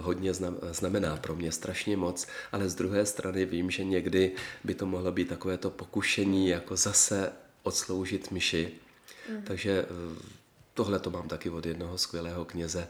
hodně 0.00 0.34
znamená 0.70 1.16
pro 1.16 1.36
mě 1.36 1.52
strašně 1.52 1.96
moc, 1.96 2.26
ale 2.52 2.68
z 2.68 2.74
druhé 2.74 3.06
strany 3.06 3.44
vím, 3.44 3.70
že 3.70 3.84
někdy 3.84 4.32
by 4.64 4.74
to 4.74 4.86
mohlo 4.86 5.12
být 5.12 5.28
takové 5.28 5.58
to 5.58 5.70
pokušení, 5.70 6.48
jako 6.48 6.76
zase 6.76 7.32
odsloužit 7.62 8.30
myši. 8.30 8.72
Mm. 9.30 9.42
Takže 9.42 9.82
eh, 9.82 10.22
tohle 10.74 10.98
to 10.98 11.10
mám 11.10 11.28
taky 11.28 11.50
od 11.50 11.66
jednoho 11.66 11.98
skvělého 11.98 12.44
kněze, 12.44 12.88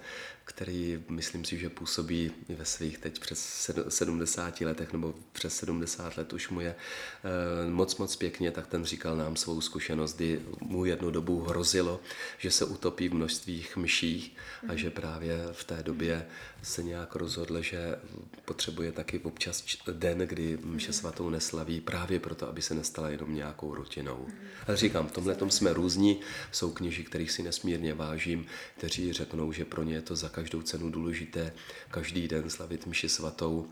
který 0.50 1.02
myslím 1.08 1.44
si, 1.44 1.58
že 1.58 1.70
působí 1.70 2.32
ve 2.48 2.64
svých 2.64 2.98
teď 2.98 3.18
přes 3.18 3.70
70 3.88 4.60
letech 4.60 4.92
nebo 4.92 5.14
přes 5.32 5.56
70 5.56 6.16
let 6.16 6.32
už 6.32 6.48
mu 6.48 6.60
je 6.60 6.74
eh, 6.74 7.70
moc, 7.70 7.96
moc 7.96 8.16
pěkně, 8.16 8.50
tak 8.50 8.66
ten 8.66 8.84
říkal 8.84 9.16
nám 9.16 9.36
svou 9.36 9.60
zkušenost, 9.60 10.16
kdy 10.16 10.40
mu 10.60 10.84
jednu 10.84 11.10
dobu 11.10 11.40
hrozilo, 11.40 12.00
že 12.38 12.50
se 12.50 12.64
utopí 12.64 13.08
v 13.08 13.14
množstvích 13.14 13.76
myších 13.76 14.36
a 14.68 14.76
že 14.76 14.90
právě 14.90 15.38
v 15.52 15.64
té 15.64 15.82
době 15.82 16.26
se 16.62 16.82
nějak 16.82 17.14
rozhodl, 17.14 17.62
že 17.62 17.96
potřebuje 18.44 18.92
taky 18.92 19.18
občas 19.18 19.64
den, 19.92 20.18
kdy 20.18 20.58
mše 20.64 20.92
svatou 20.92 21.30
neslaví, 21.30 21.80
právě 21.80 22.20
proto, 22.20 22.48
aby 22.48 22.62
se 22.62 22.74
nestala 22.74 23.08
jenom 23.08 23.34
nějakou 23.34 23.74
rutinou. 23.74 24.26
Ale 24.66 24.76
říkám, 24.76 25.08
v 25.08 25.12
tomhle 25.12 25.36
jsme 25.48 25.72
různí, 25.72 26.20
jsou 26.52 26.72
kněži, 26.72 27.04
kterých 27.04 27.30
si 27.30 27.42
nesmírně 27.42 27.94
vážím, 27.94 28.46
kteří 28.76 29.12
řeknou, 29.12 29.52
že 29.52 29.64
pro 29.64 29.82
ně 29.82 29.94
je 29.94 30.02
to 30.02 30.16
za 30.16 30.28
každou 30.40 30.62
cenu 30.62 30.90
důležité 30.90 31.52
každý 31.90 32.28
den 32.28 32.50
slavit 32.50 32.86
mši 32.86 33.08
svatou, 33.08 33.68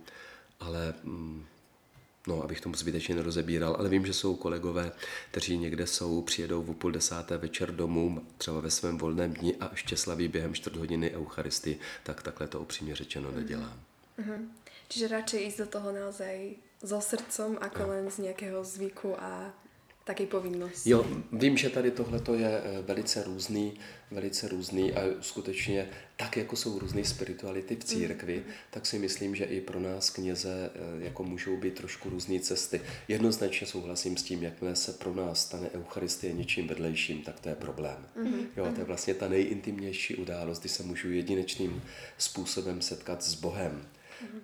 ale 0.60 0.94
mm, 1.04 1.44
no, 2.26 2.42
abych 2.42 2.60
tomu 2.60 2.74
zbytečně 2.74 3.14
nerozebíral, 3.14 3.76
ale 3.78 3.88
vím, 3.88 4.06
že 4.06 4.12
jsou 4.12 4.36
kolegové, 4.36 4.92
kteří 5.30 5.58
někde 5.58 5.86
jsou, 5.86 6.22
přijedou 6.22 6.62
v 6.62 6.74
půl 6.74 6.92
desáté 6.92 7.36
večer 7.36 7.72
domů, 7.72 8.26
třeba 8.38 8.60
ve 8.60 8.70
svém 8.70 8.98
volném 8.98 9.32
dni 9.32 9.56
a 9.60 9.68
ještě 9.70 9.96
slaví 9.96 10.28
během 10.28 10.54
čtvrt 10.54 10.76
hodiny 10.76 11.10
Eucharisty, 11.10 11.78
tak 12.02 12.22
takhle 12.22 12.46
to 12.48 12.60
upřímně 12.60 12.96
řečeno 12.96 13.30
nedělám. 13.30 13.80
Mm-hmm. 14.18 14.48
Čiže 14.88 15.08
radšej 15.08 15.40
ísť 15.46 15.58
do 15.58 15.66
toho 15.68 15.88
naozaj 15.92 16.56
so 16.80 16.96
srdcom, 16.96 17.60
ako 17.60 17.82
no. 17.84 17.88
len 17.88 18.04
z 18.10 18.18
nějakého 18.18 18.64
zvyku 18.64 19.12
a 19.20 19.52
taky 20.08 20.26
povinnosti. 20.26 20.90
Jo, 20.90 21.06
vím, 21.32 21.56
že 21.56 21.70
tady 21.70 21.90
tohle 21.90 22.20
je 22.36 22.62
eh, 22.64 22.82
velice 22.82 23.24
různý, 23.24 23.74
velice 24.10 24.48
různý 24.48 24.92
a 24.92 25.00
skutečně 25.20 25.88
tak, 26.16 26.36
jako 26.36 26.56
jsou 26.56 26.78
různé 26.78 27.04
spirituality 27.04 27.76
v 27.76 27.84
církvi, 27.84 28.36
mm. 28.36 28.52
tak 28.70 28.86
si 28.86 28.98
myslím, 28.98 29.34
že 29.34 29.44
i 29.44 29.60
pro 29.60 29.80
nás 29.80 30.10
kněze 30.10 30.70
eh, 30.74 31.04
jako 31.04 31.24
můžou 31.24 31.56
být 31.56 31.74
trošku 31.74 32.10
různé 32.10 32.40
cesty. 32.40 32.80
Jednoznačně 33.08 33.66
souhlasím 33.66 34.16
s 34.16 34.22
tím, 34.22 34.42
jakmile 34.42 34.76
se 34.76 34.92
pro 34.92 35.14
nás 35.14 35.46
stane 35.46 35.70
Eucharistie 35.74 36.32
něčím 36.32 36.68
vedlejším, 36.68 37.22
tak 37.22 37.40
to 37.40 37.48
je 37.48 37.54
problém. 37.54 38.06
Mm. 38.16 38.46
Jo, 38.56 38.72
to 38.74 38.80
je 38.80 38.84
vlastně 38.84 39.14
ta 39.14 39.28
nejintimnější 39.28 40.16
událost, 40.16 40.60
kdy 40.60 40.68
se 40.68 40.82
můžu 40.82 41.10
jedinečným 41.10 41.82
způsobem 42.18 42.82
setkat 42.82 43.22
s 43.22 43.34
Bohem. 43.34 43.86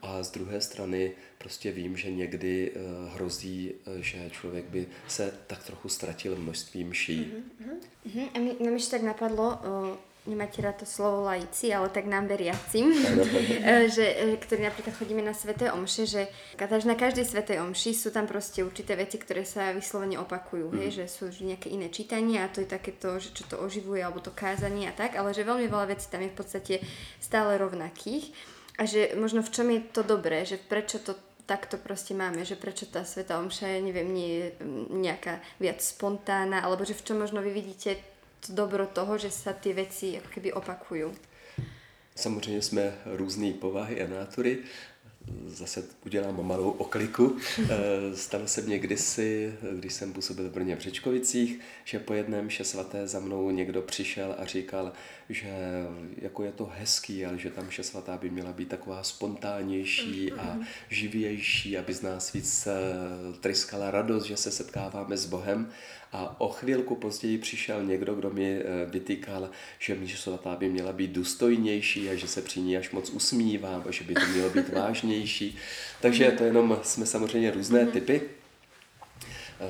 A 0.03 0.23
z 0.23 0.31
druhé 0.31 0.61
strany 0.61 1.13
prostě 1.39 1.73
vím, 1.73 1.97
že 1.97 2.11
někdy 2.11 2.71
uh, 2.71 3.15
hrozí, 3.15 3.73
uh, 3.87 3.95
že 4.01 4.31
člověk 4.31 4.65
by 4.65 4.87
se 5.09 5.35
tak 5.47 5.65
trochu 5.65 5.89
ztratil 5.89 6.37
množství 6.37 6.85
mší. 6.85 7.33
Uh-huh. 7.63 8.29
A 8.35 8.39
mi, 8.39 8.57
nám 8.61 8.79
tak 8.91 9.03
napadlo, 9.03 9.59
uh, 9.65 9.97
nemáte 10.27 10.63
rád 10.63 10.77
to 10.77 10.87
slovo 10.87 11.21
laici, 11.21 11.75
ale 11.75 11.89
tak 11.89 12.07
nám 12.07 12.27
veriacim, 12.27 12.93
že, 13.95 14.37
ktorí 14.41 14.65
napríklad 14.65 14.97
chodíme 14.97 15.21
na 15.21 15.37
sveté 15.37 15.73
omše, 15.73 16.07
že 16.09 16.23
na 16.85 16.97
každej 16.97 17.25
svetej 17.29 17.61
omši 17.61 17.93
sú 17.93 18.09
tam 18.09 18.25
proste 18.25 18.65
určité 18.65 18.97
veci, 18.97 19.21
ktoré 19.21 19.45
sa 19.45 19.73
vyslovene 19.77 20.17
opakujú, 20.17 20.73
mm. 20.73 20.77
hej, 20.81 20.91
že 20.91 21.05
sú 21.13 21.29
nejaké 21.45 21.69
iné 21.69 21.93
a 22.41 22.49
to 22.49 22.65
je 22.65 22.69
takéto, 22.69 23.21
že 23.21 23.37
čo 23.37 23.45
to 23.45 23.61
oživuje, 23.61 24.01
alebo 24.01 24.25
to 24.25 24.33
kázanie 24.33 24.89
a 24.89 24.97
tak, 24.97 25.17
ale 25.21 25.37
že 25.37 25.45
veľmi 25.45 25.69
veľa 25.69 25.93
vecí 25.93 26.09
tam 26.09 26.25
je 26.25 26.33
v 26.33 26.39
podstate 26.41 26.75
stále 27.21 27.61
rovnakých. 27.61 28.33
A 28.79 28.83
že 28.85 29.15
možno 29.15 29.43
v 29.43 29.53
čom 29.55 29.71
je 29.71 29.81
to 29.93 30.03
dobré, 30.03 30.43
že 30.43 30.59
prečo 30.59 30.99
to 30.99 31.15
takto 31.47 31.77
proste 31.77 32.17
máme, 32.17 32.43
že 32.45 32.57
prečo 32.57 32.89
tá 32.89 33.05
Sveta 33.05 33.39
Omša, 33.39 33.79
neviem, 33.85 34.09
nie 34.09 34.31
je 34.41 34.47
mm, 34.59 34.87
nejaká 34.99 35.45
viac 35.61 35.79
spontánna, 35.85 36.65
alebo 36.65 36.83
že 36.89 36.97
v 36.97 37.05
čom 37.05 37.21
možno 37.21 37.45
vy 37.45 37.53
vidíte 37.53 38.01
to 38.41 38.57
dobro 38.57 38.89
toho, 38.89 39.21
že 39.21 39.31
sa 39.31 39.53
tie 39.53 39.77
veci 39.77 40.17
ako 40.19 40.29
keby 40.29 40.53
opakujú. 40.53 41.15
Samozřejmě 42.17 42.63
jsme 42.63 42.99
různé 43.07 43.53
povahy 43.53 44.03
a 44.03 44.07
nátury 44.07 44.59
zase 45.47 45.83
udělám 46.07 46.47
malou 46.47 46.71
okliku. 46.71 47.37
Eh, 47.59 48.17
stalo 48.17 48.47
se 48.47 48.63
mně 48.63 48.79
kdysi, 48.79 49.55
když 49.73 49.93
jsem 49.93 50.13
působil 50.13 50.49
v 50.49 50.53
Brně 50.53 50.77
v 50.77 50.81
Řečkovicích, 50.81 51.61
že 51.85 51.99
po 51.99 52.15
jedném 52.15 52.45
mše 52.45 52.65
svaté 52.65 53.09
za 53.09 53.21
mnou 53.21 53.51
někdo 53.51 53.83
přišel 53.83 54.35
a 54.39 54.45
říkal, 54.45 54.93
že 55.29 55.55
jako 56.17 56.45
je 56.45 56.53
to 56.53 56.71
hezký, 56.79 57.27
ale 57.27 57.39
že 57.39 57.51
tam 57.51 57.67
mše 57.67 57.83
svatá 57.83 58.17
by 58.17 58.31
měla 58.31 58.53
být 58.53 58.69
taková 58.69 59.03
spontánnější 59.03 60.33
a 60.33 60.59
živější, 60.89 61.79
aby 61.79 61.95
z 61.95 62.03
nás 62.03 62.33
víc 62.33 62.67
eh, 62.67 62.73
tryskala 63.41 63.91
radost, 63.91 64.25
že 64.25 64.37
se 64.37 64.51
setkáváme 64.51 65.17
s 65.17 65.27
Bohem. 65.27 65.71
A 66.15 66.41
o 66.41 66.49
chvilku 66.49 66.95
později 66.95 67.39
přišel 67.39 67.85
někdo, 67.85 68.15
kdo 68.15 68.31
mi 68.31 68.59
eh, 68.59 68.87
vytýkal, 68.87 69.51
že 69.79 69.95
mše 69.95 70.17
svatá 70.17 70.57
by 70.57 70.69
měla 70.69 70.93
být 70.93 71.11
důstojnější 71.11 72.11
a 72.11 72.15
že 72.15 72.29
se 72.29 72.43
při 72.43 72.61
ní 72.61 72.77
až 72.77 72.91
moc 72.91 73.11
usmívám 73.11 73.85
a 73.89 73.91
že 73.91 74.05
by 74.05 74.15
to 74.15 74.27
mělo 74.35 74.51
být 74.51 74.69
vážnější. 74.73 75.57
Takže 76.01 76.31
to 76.31 76.45
jenom 76.45 76.79
jsme 76.83 77.07
samozřejmě 77.07 77.51
různé 77.51 77.87
typy. 77.87 78.21
Eh, 79.61 79.67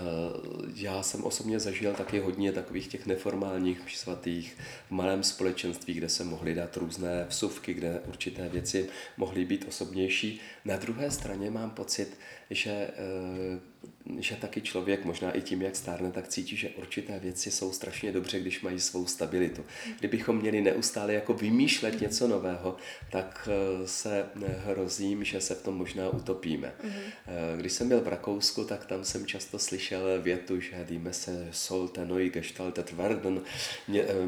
já 0.75 1.03
jsem 1.03 1.25
osobně 1.25 1.61
zažil 1.61 1.93
taky 1.93 2.19
hodně 2.19 2.53
takových 2.53 2.89
těch 2.89 3.07
neformálních 3.07 3.97
svatých 3.97 4.57
v 4.89 4.91
malém 4.91 5.23
společenství, 5.23 5.95
kde 5.95 6.09
se 6.09 6.25
mohly 6.25 6.55
dát 6.55 6.77
různé 6.77 7.27
vsuvky, 7.29 7.75
kde 7.75 8.01
určité 8.07 8.49
věci 8.49 8.89
mohly 9.17 9.45
být 9.45 9.65
osobnější. 9.69 10.41
Na 10.65 10.77
druhé 10.77 11.11
straně 11.11 11.51
mám 11.51 11.71
pocit, 11.71 12.19
že 12.51 12.71
eh, 12.71 13.74
že 14.19 14.37
taky 14.37 14.61
člověk, 14.61 15.05
možná 15.05 15.33
i 15.33 15.43
tím, 15.43 15.63
jak 15.63 15.77
stárne, 15.77 16.11
tak 16.11 16.29
cítí, 16.29 16.57
že 16.57 16.69
určité 16.69 17.19
věci 17.19 17.51
jsou 17.51 17.73
strašně 17.73 18.13
dobře, 18.13 18.41
když 18.41 18.63
mají 18.63 18.81
svou 18.81 19.07
stabilitu. 19.07 19.65
Kdybychom 19.99 20.37
měli 20.37 20.61
neustále 20.61 21.13
jako 21.15 21.35
vymýšlet 21.35 22.01
něco 22.01 22.29
nového, 22.29 22.77
tak 23.11 23.49
eh, 23.53 23.87
se 23.87 24.27
hrozím, 24.65 25.25
že 25.25 25.41
se 25.41 25.55
v 25.55 25.63
tom 25.63 25.75
možná 25.77 26.09
utopíme. 26.09 26.73
Mhm. 26.83 26.93
Eh, 27.27 27.57
když 27.57 27.73
jsem 27.73 27.89
byl 27.89 28.01
v 28.01 28.09
Rakousku, 28.09 28.65
tak 28.65 28.87
tam 28.87 29.05
jsem 29.05 29.27
často 29.27 29.59
slyšel 29.59 30.23
větu, 30.23 30.61
že 30.61 30.87
díme 30.89 31.13
se 31.13 31.49
solte 31.51 32.05
neu 32.05 32.29
gestaltet 32.29 32.93
werden, 32.93 33.43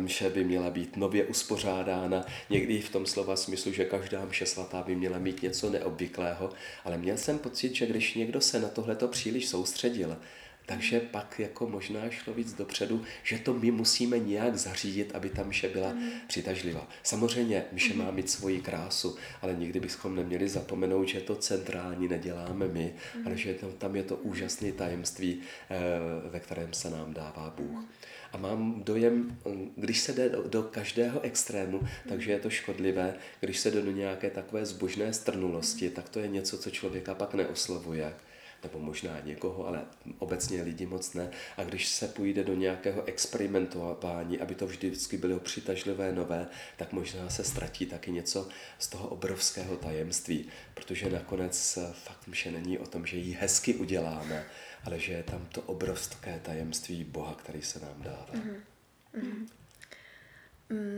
že 0.07 0.31
by 0.31 0.45
měla 0.45 0.71
být 0.71 0.97
nově 0.97 1.25
uspořádána, 1.25 2.25
někdy 2.51 2.81
v 2.81 2.91
tom 2.91 3.07
slova 3.07 3.37
smyslu, 3.37 3.73
že 3.73 3.85
každá 3.85 4.25
mše 4.25 4.47
svatá 4.47 4.83
by 4.83 4.97
měla 4.97 5.19
mít 5.19 5.43
něco 5.43 5.71
neobvyklého, 5.71 6.53
ale 6.85 6.99
měl 6.99 7.17
jsem 7.17 7.39
pocit, 7.39 7.75
že 7.75 7.87
když 7.87 8.15
někdo 8.15 8.41
se 8.41 8.61
na 8.61 8.69
tohleto 8.69 9.09
příliš 9.09 9.46
soustředil, 9.47 10.17
takže 10.67 11.01
pak 11.01 11.39
jako 11.39 11.69
možná 11.69 12.11
šlo 12.11 12.35
víc 12.35 12.53
dopředu, 12.53 13.03
že 13.23 13.39
to 13.39 13.55
my 13.55 13.71
musíme 13.71 14.19
nějak 14.19 14.57
zařídit, 14.57 15.15
aby 15.15 15.31
ta 15.31 15.43
mše 15.43 15.69
byla 15.69 15.93
mm. 15.93 16.11
přitažlivá. 16.27 16.89
Samozřejmě 17.03 17.65
mše 17.73 17.93
mm. 17.93 17.99
má 17.99 18.11
mít 18.11 18.31
svoji 18.31 18.61
krásu, 18.61 19.17
ale 19.43 19.55
nikdy 19.55 19.81
bychom 19.81 20.17
neměli 20.17 20.49
zapomenout, 20.49 21.09
že 21.09 21.21
to 21.21 21.37
centrální 21.37 22.09
neděláme 22.09 22.69
my, 22.69 22.95
mm. 23.17 23.27
ale 23.27 23.37
že 23.37 23.55
to, 23.55 23.69
tam 23.69 23.97
je 23.97 24.03
to 24.03 24.17
úžasné 24.17 24.73
tajemství, 24.73 25.41
eh, 25.71 25.77
ve 26.31 26.41
kterém 26.41 26.73
se 26.73 26.91
nám 26.91 27.15
dává 27.15 27.55
Bůh. 27.57 27.85
A 28.33 28.39
mám 28.39 28.83
dojem, 28.85 29.39
když 29.77 30.01
se 30.01 30.13
jde 30.13 30.29
do, 30.29 30.43
do 30.49 30.63
každého 30.63 31.21
extrému, 31.21 31.81
takže 32.09 32.33
je 32.33 32.39
to 32.39 32.51
škodlivé. 32.51 33.15
Když 33.41 33.59
se 33.59 33.71
jde 33.71 33.83
do 33.83 33.91
nějaké 33.91 34.31
takové 34.31 34.67
zbožné 34.67 35.13
strnulosti, 35.13 35.91
tak 35.91 36.09
to 36.09 36.21
je 36.21 36.29
něco, 36.29 36.59
co 36.59 36.71
člověka 36.71 37.15
pak 37.15 37.35
neoslovuje. 37.35 38.15
Nebo 38.67 38.79
možná 38.79 39.21
někoho, 39.21 39.67
ale 39.67 39.85
obecně 40.19 40.63
lidi 40.63 40.87
moc 40.87 41.15
ne. 41.15 41.31
A 41.57 41.65
když 41.65 41.89
se 41.89 42.09
půjde 42.09 42.45
do 42.45 42.55
nějakého 42.55 43.05
experimentování, 43.05 44.41
aby 44.41 44.55
to 44.55 44.67
vždycky 44.67 45.17
bylo 45.17 45.39
přitažlivé, 45.39 46.13
nové, 46.13 46.47
tak 46.77 46.93
možná 46.93 47.31
se 47.31 47.45
ztratí 47.45 47.87
taky 47.87 48.11
něco 48.11 48.49
z 48.79 48.89
toho 48.89 49.09
obrovského 49.09 49.77
tajemství, 49.77 50.49
protože 50.75 51.11
nakonec 51.11 51.79
fakt 51.93 52.29
vše 52.31 52.51
není 52.51 52.79
o 52.79 52.87
tom, 52.87 53.07
že 53.07 53.17
ji 53.17 53.33
hezky 53.41 53.75
uděláme, 53.75 54.45
ale 54.85 54.99
že 54.99 55.13
je 55.13 55.23
tam 55.23 55.47
to 55.47 55.63
obrovské 55.63 56.41
tajemství 56.43 57.05
Boha, 57.05 57.35
který 57.35 57.63
se 57.63 57.81
nám 57.81 58.03
dává. 58.03 58.35
Mm-hmm. 58.35 58.61
Mm-hmm. 59.15 59.47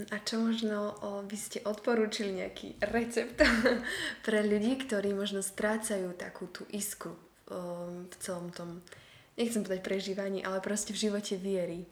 A 0.09 0.17
čo 0.25 0.41
možno 0.41 0.97
o, 1.05 1.21
by 1.29 1.37
ste 1.37 1.61
odporúčili 1.61 2.41
nejaký 2.41 2.81
recept 2.89 3.37
pre 4.27 4.41
ľudí, 4.41 4.81
ktorí 4.81 5.13
možno 5.13 5.45
strácajú 5.45 6.17
takú 6.17 6.49
tú 6.49 6.65
iskru 6.73 7.28
o, 7.51 7.55
v 8.11 8.17
celom 8.17 8.51
tom, 8.51 8.83
nechcem 9.37 9.63
povedať 9.63 9.85
prežívaní, 9.85 10.45
ale 10.45 10.61
prostě 10.61 10.93
v 10.93 10.97
životě 10.97 11.37
viery? 11.37 11.85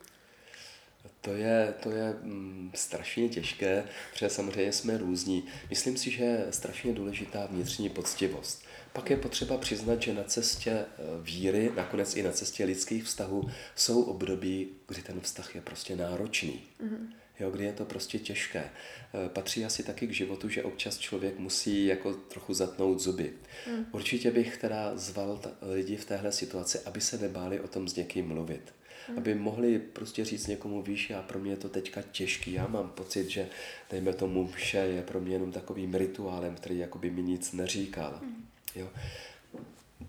To 1.21 1.33
je, 1.33 1.75
to 1.83 1.90
je 1.90 2.14
mm, 2.23 2.71
strašně 2.75 3.29
těžké, 3.29 3.85
protože 4.12 4.29
samozřejmě 4.29 4.73
jsme 4.73 4.99
různí. 4.99 5.45
Myslím 5.71 5.97
si, 5.97 6.11
že 6.11 6.25
je 6.25 6.47
strašně 6.51 6.92
důležitá 6.92 7.47
vnitřní 7.47 7.88
poctivost. 7.88 8.64
Pak 8.92 9.11
je 9.11 9.16
potřeba 9.16 9.59
přiznat, 9.59 10.03
že 10.03 10.14
na 10.14 10.25
cestě 10.25 10.71
e, 10.71 10.87
víry, 11.23 11.73
nakonec 11.77 12.16
i 12.16 12.23
na 12.23 12.33
cestě 12.33 12.64
lidských 12.64 13.05
vztahů, 13.05 13.51
jsou 13.75 14.03
období, 14.03 14.69
kdy 14.88 15.03
ten 15.03 15.21
vztah 15.21 15.55
je 15.55 15.61
prostě 15.61 15.97
náročný. 15.97 16.62
Mm-hmm 16.81 17.07
jo, 17.40 17.51
kdy 17.51 17.64
je 17.64 17.72
to 17.72 17.85
prostě 17.85 18.18
těžké. 18.18 18.61
E, 18.61 19.29
patří 19.29 19.64
asi 19.64 19.83
taky 19.83 20.07
k 20.07 20.12
životu, 20.12 20.49
že 20.49 20.62
občas 20.62 20.99
člověk 20.99 21.38
musí 21.38 21.87
jako 21.87 22.14
trochu 22.14 22.55
zatnout 22.55 23.01
zuby. 23.01 23.33
Hmm. 23.66 23.87
Určitě 23.92 24.31
bych 24.31 24.57
teda 24.57 24.96
zval 24.96 25.40
lidi 25.62 25.96
v 25.96 26.05
téhle 26.05 26.33
situaci, 26.33 26.79
aby 26.85 27.01
se 27.01 27.18
nebáli 27.18 27.61
o 27.61 27.68
tom 27.68 27.88
s 27.88 27.96
někým 27.96 28.29
mluvit. 28.29 28.75
Hmm. 29.09 29.18
Aby 29.18 29.35
mohli 29.35 29.79
prostě 29.79 30.25
říct 30.25 30.46
někomu, 30.46 30.83
víš, 30.83 31.11
já 31.11 31.22
pro 31.22 31.38
mě 31.38 31.51
je 31.51 31.57
to 31.57 31.68
teďka 31.68 32.03
těžký, 32.03 32.53
já 32.53 32.66
mám 32.66 32.88
pocit, 32.88 33.31
že 33.31 33.49
dejme 33.90 34.12
tomu 34.12 34.46
vše 34.46 34.79
je 34.79 35.03
pro 35.03 35.20
mě 35.20 35.35
jenom 35.35 35.53
takovým 35.53 35.94
rituálem, 35.94 36.55
který 36.55 36.79
jakoby 36.79 37.11
mi 37.11 37.22
nic 37.22 37.53
neříkal. 37.53 38.18
Hmm. 38.22 38.46
Jo. 38.75 38.88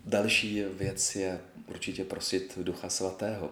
Další 0.04 0.62
věc 0.62 1.16
je 1.16 1.40
určitě 1.78 2.04
prosit 2.04 2.58
Ducha 2.58 2.88
Svatého. 2.88 3.50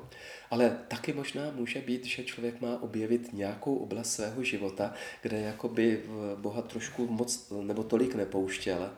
Ale 0.51 0.79
taky 0.89 1.13
možná 1.13 1.51
může 1.51 1.81
být, 1.81 2.05
že 2.05 2.25
člověk 2.25 2.61
má 2.61 2.83
objevit 2.83 3.33
nějakou 3.33 3.77
oblast 3.77 4.13
svého 4.13 4.43
života, 4.43 4.95
kde 5.23 5.41
jakoby 5.41 6.03
Boha 6.37 6.63
trošku 6.63 7.07
moc 7.07 7.53
nebo 7.63 7.83
tolik 7.83 8.15
nepouštěl. 8.15 8.91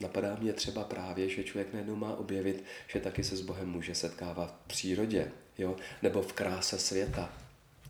Napadá 0.00 0.36
mě 0.40 0.52
třeba 0.52 0.84
právě, 0.84 1.28
že 1.28 1.44
člověk 1.44 1.72
najednou 1.72 1.96
má 1.96 2.16
objevit, 2.16 2.64
že 2.88 3.00
taky 3.00 3.24
se 3.24 3.36
s 3.36 3.40
Bohem 3.40 3.68
může 3.68 3.94
setkávat 3.94 4.54
v 4.64 4.68
přírodě, 4.68 5.32
jo? 5.58 5.76
nebo 6.02 6.22
v 6.22 6.32
kráse 6.32 6.78
světa, 6.78 7.32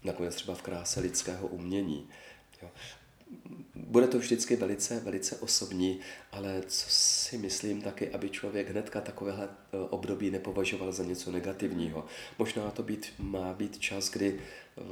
nakonec 0.05 0.35
třeba 0.35 0.55
v 0.55 0.63
kráse 0.63 1.01
lidského 1.01 1.47
umění. 1.47 2.09
Jo? 2.63 2.71
Bude 3.87 4.07
to 4.07 4.19
vždycky 4.19 4.57
velice, 4.57 5.01
velice 5.01 5.37
osobní, 5.37 6.01
ale 6.33 6.63
co 6.67 6.91
si 6.91 7.39
myslím 7.39 7.83
taky, 7.83 8.11
aby 8.11 8.31
člověk 8.31 8.71
hnedka 8.71 9.01
takovéhle 9.01 9.49
eh, 9.49 9.77
období 9.91 10.31
nepovažoval 10.31 10.93
za 10.93 11.05
něco 11.05 11.31
negativního. 11.31 12.07
Možná 12.39 12.71
to 12.71 12.83
být, 12.83 13.13
má 13.19 13.53
být 13.53 13.79
čas, 13.79 14.11
kdy 14.11 14.41
eh, 14.79 14.83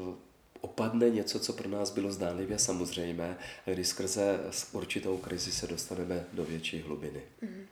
opadne 0.60 1.10
něco, 1.10 1.40
co 1.40 1.52
pro 1.52 1.68
nás 1.68 1.90
bylo 1.90 2.12
zdánlivě 2.12 2.58
samozřejmé, 2.58 3.38
a 3.66 3.70
kdy 3.70 3.84
skrze 3.84 4.40
určitou 4.72 5.16
krizi 5.16 5.52
se 5.52 5.66
dostaneme 5.66 6.24
do 6.32 6.44
větší 6.44 6.80
hlubiny. 6.80 7.20
Mm. 7.42 7.66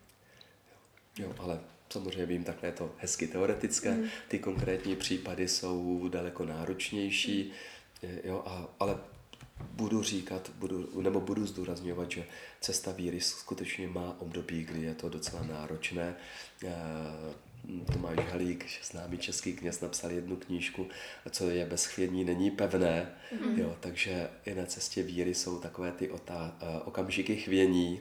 Jo, 1.18 1.34
ale 1.38 1.60
samozřejmě 1.92 2.26
vím, 2.26 2.44
takhle 2.44 2.68
je 2.68 2.72
to 2.72 2.92
hezky 2.98 3.26
teoretické, 3.26 3.90
mm. 3.90 4.08
ty 4.28 4.38
konkrétní 4.38 4.96
případy 4.96 5.48
jsou 5.48 6.08
daleko 6.08 6.44
náročnější, 6.44 7.52
mm. 8.02 8.18
jo, 8.24 8.42
a, 8.46 8.68
ale 8.80 8.98
budu 9.60 10.02
říkat, 10.02 10.50
budu, 10.54 11.02
nebo 11.02 11.20
budu 11.20 11.46
zdůrazňovat, 11.46 12.10
že 12.10 12.26
cesta 12.60 12.92
víry 12.92 13.20
skutečně 13.20 13.88
má 13.88 14.16
období, 14.18 14.64
kdy 14.64 14.82
je 14.82 14.94
to 14.94 15.08
docela 15.08 15.42
náročné. 15.42 16.14
Eh, 16.64 16.70
Tomáš 17.92 18.18
Halík, 18.32 18.66
známý 18.84 19.18
český 19.18 19.52
kněz, 19.52 19.80
napsal 19.80 20.10
jednu 20.10 20.36
knížku, 20.36 20.86
co 21.30 21.50
je 21.50 21.66
bez 21.66 21.84
chvění, 21.84 22.24
není 22.24 22.50
pevné. 22.50 23.10
Mm-hmm. 23.32 23.58
Jo, 23.58 23.76
takže 23.80 24.28
i 24.44 24.54
na 24.54 24.66
cestě 24.66 25.02
víry 25.02 25.34
jsou 25.34 25.58
takové 25.58 25.92
ty 25.92 26.10
otá- 26.10 26.54
eh, 26.60 26.80
okamžiky 26.84 27.36
chvění, 27.36 28.00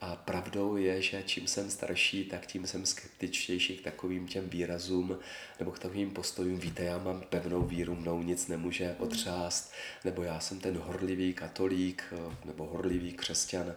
a 0.00 0.16
pravdou 0.16 0.76
je, 0.76 1.02
že 1.02 1.22
čím 1.26 1.46
jsem 1.46 1.70
starší, 1.70 2.24
tak 2.24 2.46
tím 2.46 2.66
jsem 2.66 2.86
skeptičtější 2.86 3.76
k 3.76 3.84
takovým 3.84 4.28
těm 4.28 4.48
výrazům 4.48 5.18
nebo 5.58 5.70
k 5.70 5.78
takovým 5.78 6.10
postojům. 6.10 6.58
Víte, 6.58 6.84
já 6.84 6.98
mám 6.98 7.20
pevnou 7.20 7.62
víru, 7.62 7.94
mnou 7.94 8.22
nic 8.22 8.48
nemůže 8.48 8.96
otřást, 8.98 9.72
nebo 10.04 10.22
já 10.22 10.40
jsem 10.40 10.60
ten 10.60 10.78
horlivý 10.78 11.34
katolík 11.34 12.04
nebo 12.44 12.66
horlivý 12.66 13.12
křesťan. 13.12 13.74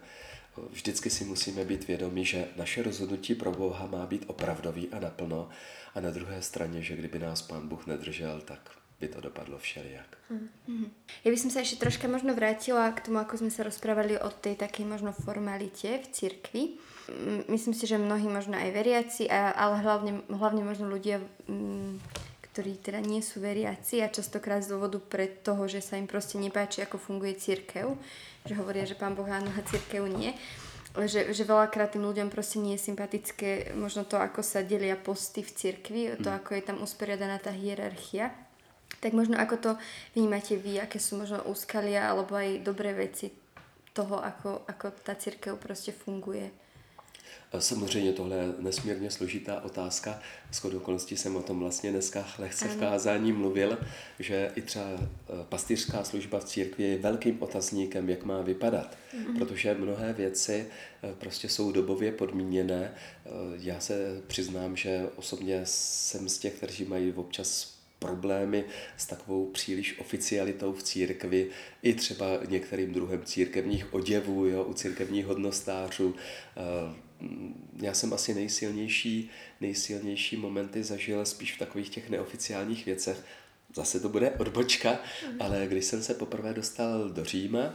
Vždycky 0.70 1.10
si 1.10 1.26
musíme 1.26 1.66
být 1.66 1.88
vědomi, 1.88 2.26
že 2.26 2.48
naše 2.56 2.84
rozhodnutí 2.84 3.36
pro 3.36 3.52
Boha 3.52 3.86
má 3.86 4.06
být 4.06 4.24
opravdový 4.28 4.90
a 4.90 5.00
naplno 5.00 5.50
a 5.96 6.00
na 6.00 6.10
druhé 6.12 6.42
straně, 6.42 6.82
že 6.82 6.96
kdyby 6.96 7.20
nás 7.20 7.42
Pán 7.42 7.68
Bůh 7.68 7.88
nedržel, 7.88 8.42
tak 8.42 8.79
by 9.00 9.08
to 9.08 9.24
dopadlo 9.24 9.56
všelijak. 9.58 10.10
Mm-hmm. 10.28 10.90
Ja 11.24 11.30
by 11.32 11.38
som 11.40 11.50
sa 11.50 11.64
ešte 11.64 11.80
troška 11.80 12.12
možno 12.12 12.36
vrátila 12.36 12.92
k 12.92 13.08
tomu, 13.08 13.24
ako 13.24 13.40
sme 13.40 13.52
sa 13.52 13.64
rozprávali 13.64 14.20
o 14.20 14.28
tej 14.28 14.60
takej 14.60 14.84
možno 14.84 15.16
formalite 15.16 16.04
v 16.04 16.08
cirkvi. 16.12 16.64
Myslím 17.50 17.74
si, 17.74 17.90
že 17.90 17.98
mnohí 17.98 18.28
možno 18.28 18.60
aj 18.60 18.70
veriaci, 18.76 19.32
ale 19.32 19.82
hlavne, 19.82 20.22
hlavne 20.30 20.62
možno 20.62 20.92
ľudia, 20.92 21.24
ktorí 22.52 22.78
teda 22.84 23.00
nie 23.02 23.24
sú 23.24 23.40
veriaci 23.40 24.04
a 24.04 24.12
častokrát 24.12 24.62
z 24.62 24.76
dôvodu 24.76 25.00
pre 25.00 25.26
toho, 25.26 25.66
že 25.66 25.82
sa 25.82 25.98
im 25.98 26.06
proste 26.06 26.38
nepáči, 26.38 26.84
ako 26.84 27.02
funguje 27.02 27.40
církev, 27.40 27.96
že 28.46 28.54
hovoria, 28.60 28.86
že 28.86 29.00
pán 29.00 29.16
Boh 29.16 29.26
áno 29.26 29.50
a 29.50 29.62
církev 29.64 30.06
nie, 30.06 30.36
že, 31.08 31.32
že 31.32 31.44
veľakrát 31.48 31.96
tým 31.96 32.04
ľuďom 32.04 32.28
proste 32.34 32.60
nie 32.60 32.76
je 32.76 32.86
sympatické 32.90 33.74
možno 33.78 34.04
to, 34.04 34.20
ako 34.20 34.44
sa 34.44 34.66
delia 34.66 34.98
posty 34.98 35.46
v 35.46 35.54
cirkvi, 35.56 36.02
to, 36.20 36.30
mm. 36.30 36.38
ako 36.44 36.50
je 36.58 36.64
tam 36.66 36.78
usporiadaná 36.84 37.38
tá 37.40 37.54
hierarchia. 37.54 38.34
Tak 39.00 39.14
možno 39.14 39.40
ako 39.40 39.56
to 39.58 39.72
vnímate 40.16 40.56
vy, 40.60 40.80
aké 40.80 41.00
sú 41.00 41.18
možno 41.18 41.44
úskalia 41.48 42.12
alebo 42.12 42.36
aj 42.36 42.64
dobré 42.64 42.94
veci 42.94 43.32
toho, 43.94 44.24
ako, 44.24 44.62
ako 44.68 44.92
ta 45.04 45.16
církev 45.16 45.60
prostě 45.60 45.92
funguje? 45.92 46.52
Samozřejmě 47.60 48.14
tohle 48.14 48.36
je 48.36 48.54
nesmírně 48.60 49.12
složitá 49.12 49.62
otázka. 49.62 50.20
S 50.52 50.66
okolností 50.66 51.18
jsem 51.18 51.36
o 51.36 51.42
tom 51.42 51.60
vlastně 51.60 51.92
dneska 51.92 52.28
lehce 52.40 52.68
v 52.68 52.80
kázání 52.80 53.32
mluvil, 53.32 53.78
že 54.20 54.52
i 54.56 54.62
třeba 54.62 54.86
e, 54.86 55.00
pastýřská 55.50 56.04
služba 56.04 56.40
v 56.40 56.44
církvi 56.44 56.84
je 56.84 56.98
velkým 56.98 57.42
otazníkem, 57.42 58.10
jak 58.10 58.24
má 58.24 58.42
vypadat. 58.42 58.98
Mm-hmm. 59.14 59.38
Protože 59.38 59.74
mnohé 59.74 60.14
věci 60.14 60.68
e, 61.04 61.14
prostě 61.14 61.50
jsou 61.50 61.72
dobově 61.72 62.12
podmíněné. 62.12 62.84
E, 62.84 63.30
já 63.56 63.80
se 63.80 64.22
přiznám, 64.28 64.76
že 64.76 65.10
osobně 65.16 65.62
jsem 65.64 66.30
z 66.30 66.38
těch, 66.38 66.54
kteří 66.54 66.86
mají 66.86 67.14
občas 67.14 67.79
problémy 68.00 68.66
s 68.98 69.06
takovou 69.06 69.46
příliš 69.46 70.00
oficialitou 70.00 70.74
v 70.74 70.84
církvi, 70.84 71.50
i 71.84 71.94
třeba 71.94 72.26
některým 72.48 72.94
druhem 72.94 73.24
církevních 73.26 73.94
oděvů, 73.94 74.46
jo, 74.46 74.64
u 74.64 74.74
církevních 74.74 75.26
hodnostářů. 75.26 76.16
Eh, 76.58 77.10
já 77.82 77.94
jsem 77.94 78.14
asi 78.14 78.34
nejsilnější, 78.34 79.30
nejsilnější 79.62 80.38
momenty 80.38 80.84
zažil 80.84 81.26
spíš 81.26 81.56
v 81.56 81.60
takových 81.60 81.90
těch 81.90 82.10
neoficiálních 82.10 82.86
věcech. 82.86 83.24
Zase 83.76 84.00
to 84.00 84.10
bude 84.10 84.32
odbočka, 84.32 85.00
mhm. 85.28 85.38
ale 85.40 85.66
když 85.68 85.86
jsem 85.86 86.04
se 86.04 86.14
poprvé 86.14 86.54
dostal 86.54 87.10
do 87.10 87.26
Říma, 87.26 87.74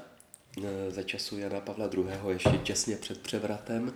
eh, 0.64 0.90
za 0.90 1.02
času 1.02 1.38
Jana 1.38 1.60
Pavla 1.60 1.90
II. 1.94 2.32
ještě 2.32 2.50
těsně 2.50 2.96
před 2.96 3.20
převratem, 3.20 3.92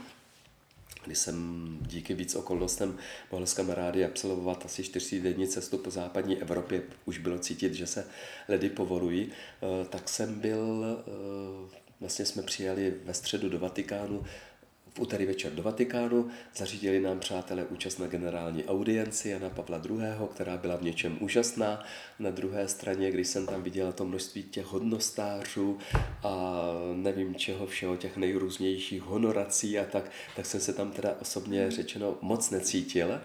kdy 1.05 1.15
jsem 1.15 1.79
díky 1.81 2.15
víc 2.15 2.35
okolnostem 2.35 2.99
mohl 3.33 3.47
s 3.47 3.55
kamarády 3.55 4.05
absolvovat 4.05 4.65
asi 4.65 4.83
čtyřdenní 4.83 5.49
cestu 5.49 5.79
po 5.79 5.91
západní 5.91 6.43
Evropě, 6.43 6.83
už 7.05 7.19
bylo 7.19 7.39
cítit, 7.39 7.75
že 7.75 7.87
se 7.87 8.07
ledy 8.49 8.71
povolují, 8.71 9.29
eh, 9.29 9.85
tak 9.85 10.09
jsem 10.09 10.41
byl, 10.41 10.85
eh, 10.85 11.79
vlastně 12.01 12.25
jsme 12.25 12.43
přijeli 12.43 12.95
ve 13.05 13.15
středu 13.15 13.49
do 13.49 13.59
Vatikánu 13.59 14.25
úterý 14.99 15.27
večer 15.27 15.53
do 15.53 15.63
Vatikánu, 15.63 16.29
zařídili 16.57 17.01
nám 17.01 17.21
přátelé 17.21 17.65
účast 17.65 17.99
na 17.99 18.07
generální 18.07 18.65
audienci 18.65 19.29
Jana 19.29 19.51
Pavla 19.51 19.83
II., 19.91 20.29
která 20.35 20.57
byla 20.57 20.77
v 20.77 20.83
něčem 20.83 21.17
úžasná. 21.21 21.85
Na 22.19 22.31
druhé 22.31 22.69
straně, 22.69 23.11
když 23.11 23.29
jsem 23.29 23.47
tam 23.47 23.63
viděl 23.63 23.93
to 23.93 24.05
množství 24.05 24.43
těch 24.43 24.67
hodnostářů 24.67 25.79
a 26.23 26.63
nevím 26.95 27.35
čeho 27.35 27.67
všeho, 27.67 27.97
těch 27.97 28.17
nejrůznějších 28.17 29.03
honorací 29.03 29.79
a 29.79 29.85
tak, 29.85 30.11
tak 30.37 30.47
jsem 30.47 30.61
se 30.61 30.73
tam 30.73 30.91
teda 30.91 31.15
osobně 31.21 31.71
řečeno 31.71 32.19
moc 32.21 32.51
necítil 32.51 33.21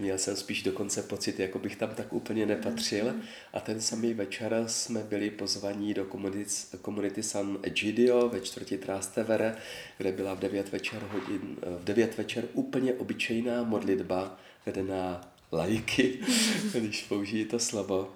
Měl 0.00 0.18
jsem 0.18 0.36
spíš 0.36 0.62
dokonce 0.62 1.02
pocit, 1.02 1.38
jako 1.38 1.58
bych 1.58 1.76
tam 1.76 1.90
tak 1.94 2.12
úplně 2.12 2.46
nepatřil. 2.46 3.14
A 3.52 3.60
ten 3.60 3.80
samý 3.80 4.14
večer 4.14 4.64
jsme 4.66 5.00
byli 5.00 5.30
pozvaní 5.30 5.94
do 5.94 6.04
komunity, 6.82 7.22
San 7.22 7.58
Egidio 7.62 8.28
ve 8.28 8.40
čtvrtí 8.40 8.78
Trastevere, 8.78 9.56
kde 9.98 10.12
byla 10.12 10.34
v 10.34 10.38
9 10.38 10.72
večer, 10.72 11.02
hodin, 11.02 11.56
v 11.80 11.84
9 11.84 12.18
večer 12.18 12.44
úplně 12.52 12.94
obyčejná 12.94 13.62
modlitba 13.62 14.38
vedená 14.66 15.32
lajky, 15.52 16.18
když 16.72 17.02
použijí 17.02 17.44
to 17.44 17.58
slovo 17.58 18.12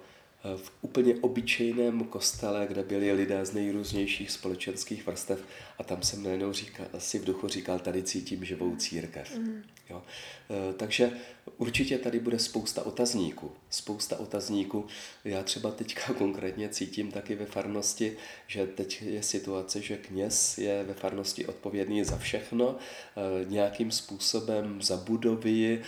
v 0.55 0.71
úplně 0.81 1.15
obyčejném 1.21 2.03
kostele, 2.03 2.67
kde 2.67 2.83
byli 2.83 3.11
lidé 3.11 3.45
z 3.45 3.53
nejrůznějších 3.53 4.31
společenských 4.31 5.05
vrstev 5.05 5.39
a 5.77 5.83
tam 5.83 6.03
jsem 6.03 6.23
najednou 6.23 6.53
říkal, 6.53 6.85
asi 6.93 7.19
v 7.19 7.25
duchu 7.25 7.47
říkal, 7.47 7.79
tady 7.79 8.03
cítím 8.03 8.45
živou 8.45 8.75
církev. 8.75 9.37
Mm. 9.37 9.63
Jo. 9.89 10.03
E, 10.49 10.73
takže 10.73 11.11
určitě 11.57 11.97
tady 11.97 12.19
bude 12.19 12.39
spousta 12.39 12.85
otazníků. 12.85 13.51
Spousta 13.69 14.19
otazníků. 14.19 14.85
Já 15.23 15.43
třeba 15.43 15.71
teďka 15.71 16.13
konkrétně 16.17 16.69
cítím 16.69 17.11
taky 17.11 17.35
ve 17.35 17.45
farnosti, 17.45 18.17
že 18.47 18.67
teď 18.67 19.01
je 19.01 19.23
situace, 19.23 19.81
že 19.81 19.97
kněz 19.97 20.57
je 20.57 20.83
ve 20.83 20.93
farnosti 20.93 21.45
odpovědný 21.45 22.03
za 22.03 22.17
všechno, 22.17 22.75
e, 22.77 23.45
nějakým 23.45 23.91
způsobem 23.91 24.81
za 24.81 24.97
budovy, 24.97 25.81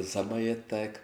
za 0.00 0.22
majetek, 0.22 1.00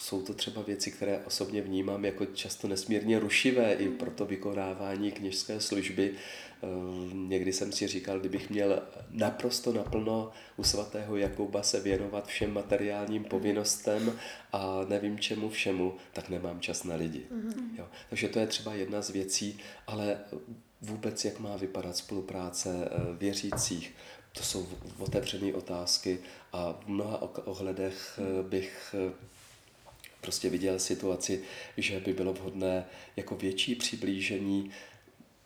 jsou 0.00 0.22
to 0.22 0.34
třeba 0.34 0.62
věci, 0.62 0.90
které 0.90 1.18
osobně 1.18 1.62
vnímám 1.62 2.04
jako 2.04 2.26
často 2.26 2.68
nesmírně 2.68 3.18
rušivé 3.18 3.72
i 3.72 3.88
pro 3.88 4.10
to 4.10 4.26
vykonávání 4.26 5.12
kněžské 5.12 5.60
služby. 5.60 6.14
Eh, 6.62 6.66
někdy 7.14 7.52
jsem 7.52 7.72
si 7.72 7.86
říkal, 7.86 8.20
kdybych 8.20 8.50
měl 8.50 8.82
naprosto 9.10 9.72
naplno 9.72 10.30
u 10.56 10.64
svatého 10.64 11.16
Jakuba 11.16 11.62
se 11.62 11.80
věnovat 11.80 12.26
všem 12.26 12.54
materiálním 12.54 13.24
povinnostem 13.24 14.18
a 14.52 14.84
nevím 14.88 15.18
čemu 15.18 15.50
všemu, 15.50 15.94
tak 16.12 16.28
nemám 16.28 16.60
čas 16.60 16.84
na 16.84 16.94
lidi. 16.94 17.22
Jo. 17.78 17.88
Takže 18.10 18.28
to 18.28 18.38
je 18.38 18.46
třeba 18.46 18.74
jedna 18.74 19.02
z 19.02 19.10
věcí, 19.10 19.58
ale 19.86 20.18
vůbec 20.80 21.24
jak 21.24 21.40
má 21.40 21.56
vypadat 21.56 21.96
spolupráce 21.96 22.88
eh, 22.90 23.16
věřících, 23.18 23.94
to 24.32 24.42
jsou 24.42 24.68
otevřené 24.98 25.54
otázky 25.54 26.18
a 26.52 26.72
v 26.72 26.88
mnoha 26.88 27.46
ohledech 27.46 28.20
eh, 28.22 28.42
bych 28.42 28.94
prostě 30.20 30.50
viděl 30.50 30.78
situaci, 30.78 31.42
že 31.76 32.00
by 32.00 32.12
bylo 32.12 32.32
vhodné 32.32 32.84
jako 33.16 33.36
větší 33.36 33.74
přiblížení 33.74 34.70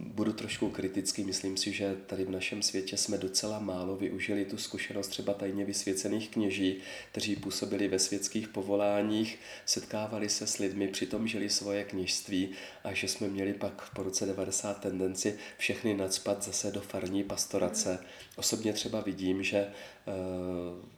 budu 0.02 0.32
trošku 0.32 0.70
kritický, 0.70 1.24
myslím 1.24 1.56
si, 1.56 1.72
že 1.72 1.96
tady 2.06 2.24
v 2.24 2.30
našem 2.30 2.62
světě 2.62 2.96
jsme 2.96 3.18
docela 3.18 3.58
málo 3.58 3.96
využili 3.96 4.44
tu 4.44 4.58
zkušenost 4.58 5.08
třeba 5.08 5.34
tajně 5.34 5.64
vysvěcených 5.64 6.28
kněží, 6.28 6.76
kteří 7.10 7.36
působili 7.36 7.88
ve 7.88 7.98
světských 7.98 8.48
povoláních, 8.48 9.38
setkávali 9.66 10.28
se 10.28 10.46
s 10.46 10.58
lidmi, 10.58 10.88
přitom 10.88 11.28
žili 11.28 11.50
svoje 11.50 11.84
kněžství 11.84 12.48
a 12.84 12.92
že 12.92 13.08
jsme 13.08 13.28
měli 13.28 13.54
pak 13.54 13.90
po 13.94 14.02
roce 14.02 14.26
90 14.26 14.80
tendenci 14.80 15.38
všechny 15.58 15.94
nadspat 15.94 16.44
zase 16.44 16.70
do 16.70 16.80
farní 16.80 17.24
pastorace. 17.24 17.98
Osobně 18.36 18.72
třeba 18.72 19.00
vidím, 19.00 19.42
že 19.42 19.58
eh, 19.58 20.12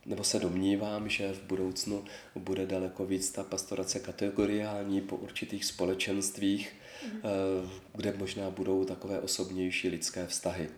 nebo 0.07 0.25
se 0.25 0.39
domnívám, 0.39 1.09
že 1.09 1.33
v 1.33 1.43
budoucnu 1.43 2.05
bude 2.35 2.67
daleko 2.67 3.07
víc 3.07 3.31
ta 3.31 3.45
pastorace 3.45 4.01
kategoriální 4.01 5.01
po 5.01 5.17
určitých 5.17 5.65
společenstvích. 5.65 6.73
Kde 7.95 8.15
možná 8.17 8.51
budou 8.51 8.85
takové 8.85 9.21
osobnější 9.21 9.89
lidské 9.89 10.27
vztahy. 10.27 10.69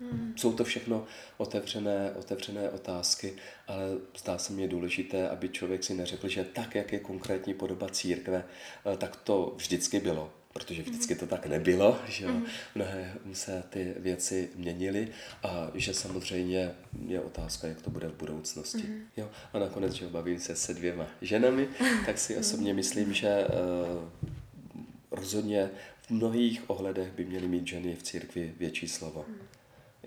Mm. 0.00 0.32
Jsou 0.36 0.52
to 0.52 0.64
všechno 0.64 1.04
otevřené, 1.36 2.12
otevřené 2.16 2.70
otázky, 2.70 3.34
ale 3.66 3.82
zdá 4.18 4.38
se 4.38 4.52
mi 4.52 4.68
důležité, 4.68 5.28
aby 5.28 5.48
člověk 5.48 5.84
si 5.84 5.94
neřekl, 5.94 6.28
že 6.28 6.44
tak, 6.44 6.74
jak 6.74 6.92
je 6.92 6.98
konkrétní 6.98 7.54
podoba 7.54 7.88
církve, 7.88 8.44
eh, 8.92 8.96
tak 8.96 9.16
to 9.16 9.54
vždycky 9.56 10.00
bylo 10.00 10.32
protože 10.56 10.82
vždycky 10.82 11.14
to 11.14 11.26
tak 11.26 11.46
nebylo, 11.46 11.98
že 12.08 12.24
jo? 12.24 12.32
mnohé 12.74 13.14
se 13.32 13.62
ty 13.70 13.94
věci 13.98 14.50
měnily 14.54 15.08
a 15.42 15.70
že 15.74 15.94
samozřejmě 15.94 16.74
je 17.06 17.20
otázka, 17.20 17.68
jak 17.68 17.82
to 17.82 17.90
bude 17.90 18.08
v 18.08 18.16
budoucnosti. 18.16 18.82
Mm. 18.88 19.02
Jo? 19.16 19.30
A 19.52 19.58
nakonec, 19.58 19.92
že 19.92 20.06
bavím 20.06 20.40
se 20.40 20.56
se 20.56 20.74
dvěma 20.74 21.06
ženami, 21.22 21.68
tak 22.06 22.18
si 22.18 22.36
osobně 22.40 22.74
myslím, 22.74 23.12
že 23.12 23.46
uh, 23.46 24.28
rozhodně 25.16 25.70
v 26.02 26.10
mnohých 26.10 26.70
ohledech 26.70 27.12
by 27.12 27.24
měly 27.24 27.48
mít 27.48 27.66
ženy 27.66 27.94
v 27.94 28.02
církvi 28.02 28.54
větší 28.58 28.88
slovo. 28.88 29.24
Mm. 29.28 29.34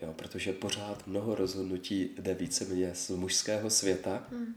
Jo, 0.01 0.13
protože 0.13 0.53
pořád 0.53 1.07
mnoho 1.07 1.35
rozhodnutí 1.35 2.09
jde 2.19 2.33
víceméně 2.33 2.95
z 2.95 3.09
mužského 3.09 3.69
světa, 3.69 4.27
mm 4.31 4.53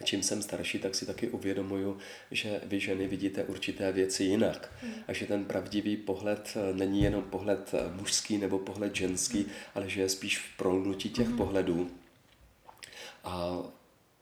a 0.00 0.04
čím 0.04 0.22
jsem 0.22 0.42
starší, 0.42 0.78
tak 0.78 0.94
si 0.94 1.06
taky 1.06 1.28
uvědomuju, 1.28 1.98
že 2.30 2.60
vy 2.64 2.80
ženy 2.80 3.08
vidíte 3.08 3.44
určité 3.44 3.92
věci 3.92 4.24
jinak. 4.24 4.72
Mm. 4.82 4.92
A 5.08 5.12
že 5.12 5.26
ten 5.26 5.44
pravdivý 5.44 5.96
pohled 5.96 6.56
eh, 6.56 6.74
není 6.74 7.02
jenom 7.02 7.22
pohled 7.22 7.74
eh, 7.74 7.96
mužský 7.96 8.38
nebo 8.38 8.58
pohled 8.58 8.96
ženský, 8.96 9.38
mm. 9.38 9.50
ale 9.74 9.90
že 9.90 10.00
je 10.00 10.08
spíš 10.08 10.38
v 10.38 10.56
prolnutí 10.56 11.10
těch 11.10 11.28
mm. 11.28 11.36
pohledů. 11.36 11.90
A 13.24 13.58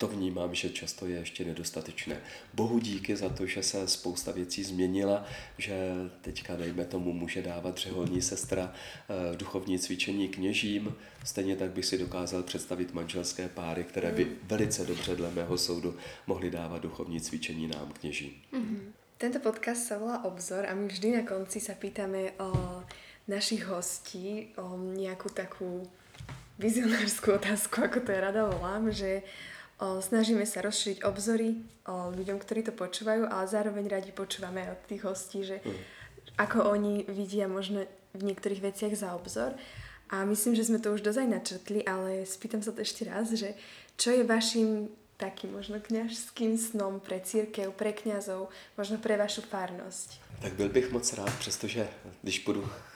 to 0.02 0.08
vnímám, 0.08 0.54
že 0.54 0.70
často 0.70 1.06
je 1.06 1.18
ještě 1.18 1.44
nedostatečné. 1.44 2.18
Bohu 2.54 2.78
díky 2.78 3.16
za 3.16 3.28
to, 3.28 3.46
že 3.46 3.62
se 3.62 3.88
spousta 3.88 4.32
věcí 4.32 4.64
změnila, 4.64 5.24
že 5.58 5.74
teďka, 6.20 6.56
dejme 6.56 6.84
tomu, 6.84 7.12
může 7.12 7.42
dávat 7.42 7.78
řeholní 7.78 8.22
sestra 8.22 8.74
eh, 8.74 9.36
duchovní 9.36 9.78
cvičení 9.78 10.28
kněžím. 10.28 10.94
Stejně 11.24 11.56
tak 11.56 11.70
bych 11.70 11.86
si 11.86 11.98
dokázal 11.98 12.42
představit 12.42 12.94
manželské 12.94 13.48
páry, 13.48 13.84
které 13.84 14.12
by 14.12 14.24
mm. 14.24 14.30
velice 14.42 14.84
dobře, 14.84 15.14
dle 15.14 15.30
mého 15.30 15.58
soudu, 15.58 15.96
mohly 16.26 16.50
dávat 16.50 16.82
duchovní 16.82 17.20
cvičení 17.20 17.66
nám 17.66 17.92
kněžím. 18.00 18.32
Mm-hmm. 18.52 18.80
Tento 19.22 19.38
podcast 19.38 19.86
sa 19.86 20.02
volá 20.02 20.26
Obzor 20.26 20.66
a 20.66 20.74
my 20.74 20.90
vždy 20.90 21.14
na 21.14 21.22
konci 21.22 21.62
sa 21.62 21.78
pýtame 21.78 22.34
o 22.42 22.82
našich 23.30 23.70
hostí 23.70 24.50
o 24.58 24.74
nejakú 24.74 25.30
takú 25.30 25.86
vizionárskú 26.58 27.38
otázku, 27.38 27.82
ako 27.86 28.02
to 28.02 28.10
je 28.10 28.18
rada 28.18 28.50
volám, 28.50 28.90
že 28.90 29.22
snažíme 29.80 30.46
sa 30.46 30.62
rozšíriť 30.62 31.02
obzory 31.06 31.58
o 31.88 32.11
ľuďom, 32.14 32.38
ktorí 32.38 32.66
to 32.66 32.72
počúvajú, 32.74 33.26
ale 33.26 33.44
zároveň 33.50 33.85
radi 33.88 34.11
počúvame 34.14 34.66
od 34.70 34.80
tých 34.87 35.02
hostí, 35.02 35.42
že 35.42 35.58
mm. 35.62 35.78
ako 36.38 36.70
oni 36.70 37.06
vidia 37.11 37.50
možno 37.50 37.87
v 38.12 38.22
niektorých 38.22 38.62
veciach 38.62 38.94
za 38.94 39.16
obzor. 39.16 39.56
A 40.12 40.28
myslím, 40.28 40.52
že 40.52 40.68
sme 40.68 40.76
to 40.76 40.92
už 40.92 41.00
dozaj 41.00 41.24
načrtli, 41.24 41.80
ale 41.88 42.28
spýtam 42.28 42.61
sa 42.61 42.76
to 42.76 42.85
ešte 42.85 43.08
raz, 43.08 43.32
že 43.32 43.56
čo 43.96 44.12
je 44.12 44.28
vašim 44.28 44.92
takým 45.16 45.56
možno 45.56 45.80
kňažským 45.80 46.58
snom 46.61 47.00
pre 47.00 47.22
církev, 47.22 47.72
pre 47.72 47.96
kňazov, 47.96 48.52
možno 48.76 49.00
pre 49.00 49.16
vašu 49.16 49.40
farnosť? 49.40 50.20
Tak 50.42 50.52
byl 50.52 50.68
bych 50.68 50.90
moc 50.90 51.12
rád, 51.12 51.32
přestože 51.38 51.88
když 52.22 52.44
Eh, 52.48 52.91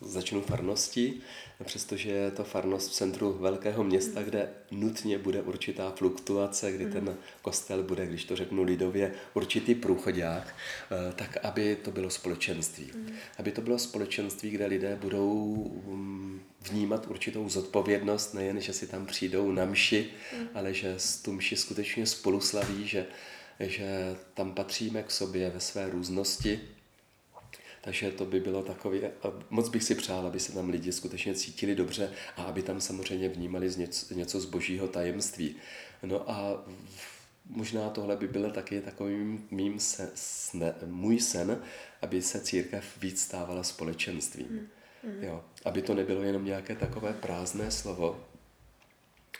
začnu 0.00 0.40
farností, 0.40 1.22
přestože 1.64 2.10
je 2.10 2.30
to 2.30 2.44
farnost 2.44 2.90
v 2.90 2.94
centru 2.94 3.32
velkého 3.32 3.84
města, 3.84 4.22
kde 4.22 4.50
nutně 4.70 5.18
bude 5.18 5.42
určitá 5.42 5.90
fluktuace, 5.90 6.72
kdy 6.72 6.86
ten 6.86 7.16
kostel 7.42 7.82
bude, 7.82 8.06
když 8.06 8.24
to 8.24 8.36
řeknu 8.36 8.62
lidově, 8.62 9.12
určitý 9.34 9.74
průchodák, 9.74 10.54
eh, 10.90 11.12
tak 11.12 11.36
aby 11.42 11.76
to 11.76 11.90
bylo 11.90 12.10
společenství. 12.10 12.90
Aby 13.38 13.52
to 13.52 13.60
bylo 13.60 13.78
společenství, 13.78 14.50
kde 14.50 14.66
lidé 14.66 14.98
budou 15.00 15.54
mm, 15.86 16.40
vnímat 16.60 17.06
určitou 17.06 17.48
zodpovědnost, 17.48 18.34
nejen, 18.34 18.60
že 18.60 18.72
si 18.72 18.86
tam 18.86 19.06
přijdou 19.06 19.52
na 19.52 19.64
mši, 19.64 20.10
ale 20.54 20.74
že 20.74 20.96
tu 21.22 21.32
mši 21.32 21.56
skutečně 21.56 22.06
spolu 22.06 22.40
slaví, 22.40 22.88
že, 22.88 23.06
že 23.60 24.16
tam 24.34 24.54
patříme 24.54 25.02
k 25.02 25.10
sobě 25.10 25.50
ve 25.50 25.60
své 25.60 25.90
různosti, 25.90 26.60
takže 27.86 28.10
to 28.10 28.24
by 28.24 28.40
bylo 28.40 28.62
takové, 28.62 28.98
moc 29.50 29.68
bych 29.68 29.82
si 29.82 29.94
přál, 29.94 30.26
aby 30.26 30.40
se 30.40 30.52
tam 30.52 30.68
lidi 30.68 30.92
skutečně 30.92 31.34
cítili 31.34 31.74
dobře 31.74 32.12
a 32.36 32.42
aby 32.42 32.62
tam 32.62 32.80
samozřejmě 32.80 33.28
vnímali 33.28 33.70
něco, 33.76 34.14
něco 34.14 34.40
z 34.40 34.44
božího 34.44 34.88
tajemství. 34.88 35.56
No 36.02 36.30
a 36.30 36.64
možná 37.50 37.90
tohle 37.90 38.16
by 38.16 38.28
bylo 38.28 38.50
taky 38.50 38.80
takovým 38.80 39.48
mým 39.50 39.80
se, 39.80 40.10
sne, 40.14 40.74
můj 40.86 41.20
sen, 41.20 41.62
aby 42.02 42.22
se 42.22 42.40
církev 42.40 42.84
víc 43.00 43.22
stávala 43.22 43.62
společenstvím. 43.62 44.68
Mm. 45.02 45.22
Jo, 45.24 45.44
aby 45.64 45.82
to 45.82 45.94
nebylo 45.94 46.22
jenom 46.22 46.44
nějaké 46.44 46.76
takové 46.76 47.12
prázdné 47.12 47.70
slovo, 47.70 48.24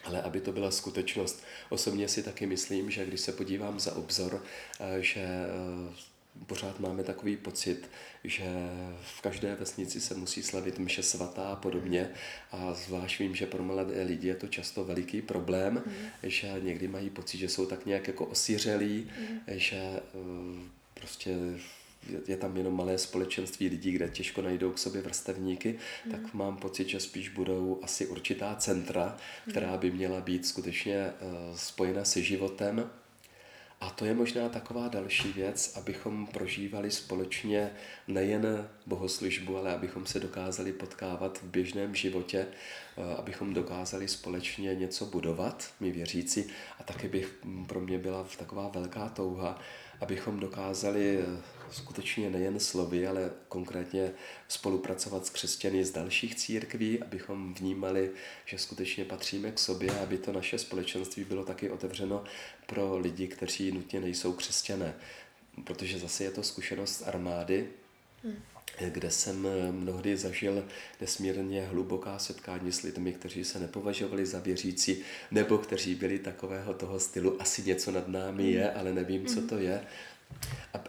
ale 0.04 0.22
aby 0.22 0.40
to 0.40 0.52
byla 0.52 0.70
skutečnost. 0.70 1.44
Osobně 1.70 2.08
si 2.08 2.22
taky 2.22 2.46
myslím, 2.46 2.90
že 2.90 3.06
když 3.06 3.20
se 3.20 3.32
podívám 3.32 3.80
za 3.80 3.96
obzor, 3.96 4.42
eh, 4.80 5.02
že 5.02 5.20
eh, 5.20 6.15
pořád 6.46 6.80
máme 6.80 7.02
takový 7.02 7.36
pocit, 7.36 7.90
že 8.24 8.44
v 9.16 9.20
každé 9.20 9.54
vesnici 9.54 10.00
se 10.00 10.14
musí 10.14 10.42
slavit 10.42 10.78
mše 10.78 11.02
svatá 11.02 11.48
a 11.48 11.56
podobně 11.56 12.10
a 12.52 12.74
zvlášť 12.74 13.18
vím, 13.18 13.34
že 13.34 13.46
pro 13.46 13.62
mladé 13.62 14.02
lidi 14.02 14.28
je 14.28 14.34
to 14.34 14.46
často 14.46 14.84
veliký 14.84 15.22
problém, 15.22 15.82
mm. 15.86 15.92
že 16.22 16.54
někdy 16.60 16.88
mají 16.88 17.10
pocit, 17.10 17.38
že 17.38 17.48
jsou 17.48 17.66
tak 17.66 17.86
nějak 17.86 18.06
jako 18.08 18.26
osiřelí, 18.26 19.10
mm. 19.20 19.38
že 19.46 19.76
eh, 19.76 20.00
prostě 20.94 21.36
je 22.28 22.36
tam 22.36 22.56
jenom 22.56 22.76
malé 22.76 22.98
společenství 22.98 23.68
lidí, 23.68 23.92
kde 23.92 24.08
těžko 24.08 24.42
najdou 24.42 24.72
k 24.72 24.78
sobě 24.78 25.02
vrstevníky, 25.02 25.78
mm. 26.04 26.12
tak 26.12 26.34
mám 26.34 26.56
pocit, 26.56 26.88
že 26.88 27.00
spíš 27.00 27.28
budou 27.28 27.80
asi 27.82 28.06
určitá 28.06 28.54
centra, 28.54 29.16
která 29.50 29.76
by 29.76 29.90
měla 29.90 30.20
být 30.20 30.46
skutečně 30.46 31.12
spojena 31.54 32.04
se 32.04 32.22
životem 32.22 32.90
a 33.80 33.90
to 33.90 34.04
je 34.04 34.14
možná 34.14 34.48
taková 34.48 34.88
další 34.88 35.32
věc, 35.32 35.76
abychom 35.76 36.26
prožívali 36.26 36.90
společně 36.90 37.70
nejen 38.08 38.68
bohoslužbu, 38.86 39.56
ale 39.56 39.74
abychom 39.74 40.06
se 40.06 40.20
dokázali 40.20 40.72
potkávat 40.72 41.38
v 41.38 41.44
běžném 41.44 41.94
životě, 41.94 42.46
eh, 42.46 43.16
abychom 43.16 43.54
dokázali 43.54 44.08
společně 44.08 44.74
něco 44.74 45.06
budovat, 45.06 45.70
my 45.80 45.90
věřící. 45.90 46.44
A 46.80 46.82
taky 46.82 47.08
bych 47.08 47.38
pro 47.66 47.80
mě 47.80 47.98
byla 47.98 48.26
taková 48.38 48.68
velká 48.68 49.08
touha, 49.08 49.58
abychom 50.00 50.40
dokázali 50.40 51.18
eh, 51.18 51.42
skutečně 51.70 52.30
nejen 52.30 52.60
slovy, 52.60 53.06
ale 53.06 53.30
konkrétně 53.48 54.12
spolupracovat 54.48 55.26
s 55.26 55.30
křesťany 55.30 55.84
z 55.84 55.90
dalších 55.90 56.34
církví, 56.34 57.02
abychom 57.02 57.54
vnímali, 57.54 58.10
že 58.44 58.58
skutečně 58.58 59.04
patříme 59.04 59.52
k 59.52 59.58
sobě, 59.58 60.00
aby 60.00 60.18
to 60.18 60.32
naše 60.32 60.58
společenství 60.58 61.24
bylo 61.24 61.44
taky 61.44 61.70
otevřeno 61.70 62.24
pro 62.66 62.98
lidi, 62.98 63.28
kteří 63.28 63.72
nutně 63.72 64.00
nejsou 64.00 64.32
křesťané. 64.32 64.94
Protože 65.64 65.98
zase 65.98 66.24
je 66.24 66.30
to 66.30 66.42
zkušenost 66.42 67.02
armády, 67.06 67.68
hmm 68.24 68.42
kde 68.80 69.10
jsem 69.10 69.48
mnohdy 69.70 70.16
zažil 70.16 70.64
nesmírně 71.00 71.66
hluboká 71.66 72.18
setkání 72.18 72.72
s 72.72 72.82
lidmi, 72.82 73.12
kteří 73.12 73.44
se 73.44 73.58
nepovažovali 73.58 74.26
za 74.26 74.38
věřící, 74.38 75.02
nebo 75.30 75.58
kteří 75.58 75.94
byli 75.94 76.18
takového 76.18 76.74
toho 76.74 77.00
stylu, 77.00 77.42
asi 77.42 77.62
něco 77.62 77.90
nad 77.90 78.08
námi 78.08 78.50
je, 78.50 78.72
ale 78.72 78.92
nevím, 78.92 79.26
co 79.26 79.42
to 79.42 79.58
je. 79.58 79.80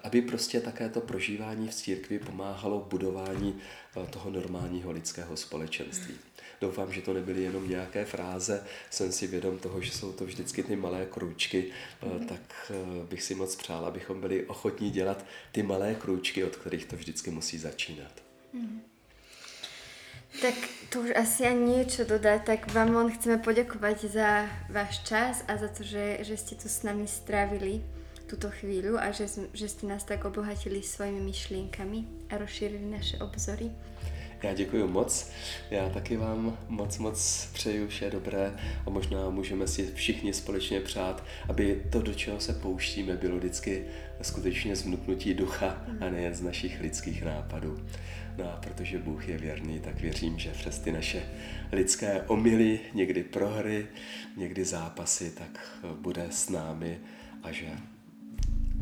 Aby 0.03 0.21
prostě 0.21 0.61
také 0.61 0.89
to 0.89 1.01
prožívání 1.01 1.67
v 1.67 1.75
církvi 1.75 2.19
pomáhalo 2.19 2.88
budování 2.89 3.55
eh, 3.97 4.07
toho 4.07 4.29
normálního 4.29 4.91
lidského 4.91 5.38
společenství. 5.38 6.13
Doufám, 6.62 6.93
že 6.93 7.01
to 7.01 7.14
nebyly 7.14 7.43
jenom 7.43 7.70
nějaké 7.70 8.05
fráze, 8.05 8.64
jsem 8.89 9.12
si 9.12 9.28
vědom 9.28 9.60
toho, 9.60 9.82
že 9.82 9.91
jsou 9.91 10.12
to 10.12 10.26
vždycky 10.26 10.64
ty 10.64 10.76
malé 10.76 11.05
krůčky, 11.05 11.72
mm. 12.05 12.28
tak 12.28 12.41
eh, 12.70 13.05
bych 13.10 13.24
si 13.24 13.36
moc 13.36 13.55
přál, 13.55 13.86
abychom 13.86 14.22
byli 14.22 14.45
ochotní 14.45 14.91
dělat 14.91 15.26
ty 15.51 15.64
malé 15.64 15.95
krůčky, 15.95 16.43
od 16.43 16.55
kterých 16.55 16.86
to 16.86 16.95
vždycky 16.95 17.32
musí 17.32 17.58
začínat. 17.58 18.12
Mm. 18.53 18.82
Tak 20.41 20.53
to 20.89 21.01
už 21.01 21.18
asi 21.18 21.49
ani 21.49 21.82
niečo 21.82 22.05
dodať, 22.05 22.45
tak 22.45 22.60
vám 22.70 22.93
len 22.93 23.10
chceme 23.10 23.41
poďakovať 23.41 23.97
za 24.05 24.45
váš 24.70 25.01
čas 25.01 25.41
a 25.49 25.58
za 25.58 25.66
to, 25.66 25.82
že, 25.82 26.22
že 26.22 26.38
ste 26.38 26.53
tu 26.53 26.70
s 26.70 26.86
nami 26.86 27.10
strávili 27.10 27.82
túto 28.30 28.51
chvíľu 28.51 29.01
a 29.01 29.10
že, 29.10 29.49
že 29.58 29.66
ste 29.66 29.89
nás 29.89 30.05
tak 30.05 30.28
obohatili 30.30 30.84
svojimi 30.84 31.24
myšlienkami 31.26 32.30
a 32.30 32.38
rozšírili 32.38 32.86
naše 32.86 33.18
obzory. 33.18 33.74
Já 34.43 34.53
děkuji 34.53 34.88
moc. 34.88 35.31
Já 35.71 35.89
taky 35.89 36.17
vám 36.17 36.57
moc, 36.67 36.97
moc 36.97 37.49
přeju 37.53 37.88
vše 37.88 38.09
dobré 38.09 38.53
a 38.85 38.89
možná 38.89 39.29
můžeme 39.29 39.67
si 39.67 39.91
všichni 39.93 40.33
společně 40.33 40.81
přát, 40.81 41.23
aby 41.49 41.83
to, 41.91 42.01
do 42.01 42.13
čeho 42.13 42.39
se 42.39 42.53
pouštíme, 42.53 43.17
bylo 43.17 43.38
vždycky 43.38 43.85
skutečně 44.21 44.75
zmnutnutí 44.75 45.33
ducha 45.33 45.81
a 45.99 46.09
nejen 46.09 46.35
z 46.35 46.41
našich 46.41 46.81
lidských 46.81 47.23
nápadů. 47.23 47.85
No 48.38 48.53
a 48.53 48.57
protože 48.57 48.97
Bůh 48.97 49.27
je 49.27 49.38
věrný, 49.38 49.79
tak 49.79 50.01
věřím, 50.01 50.39
že 50.39 50.51
přes 50.51 50.79
ty 50.79 50.91
naše 50.91 51.23
lidské 51.71 52.21
omily, 52.21 52.79
někdy 52.93 53.23
prohry, 53.23 53.88
někdy 54.38 54.65
zápasy, 54.65 55.31
tak 55.31 55.77
bude 56.01 56.27
s 56.29 56.49
námi 56.49 56.99
a 57.43 57.51
že 57.51 57.67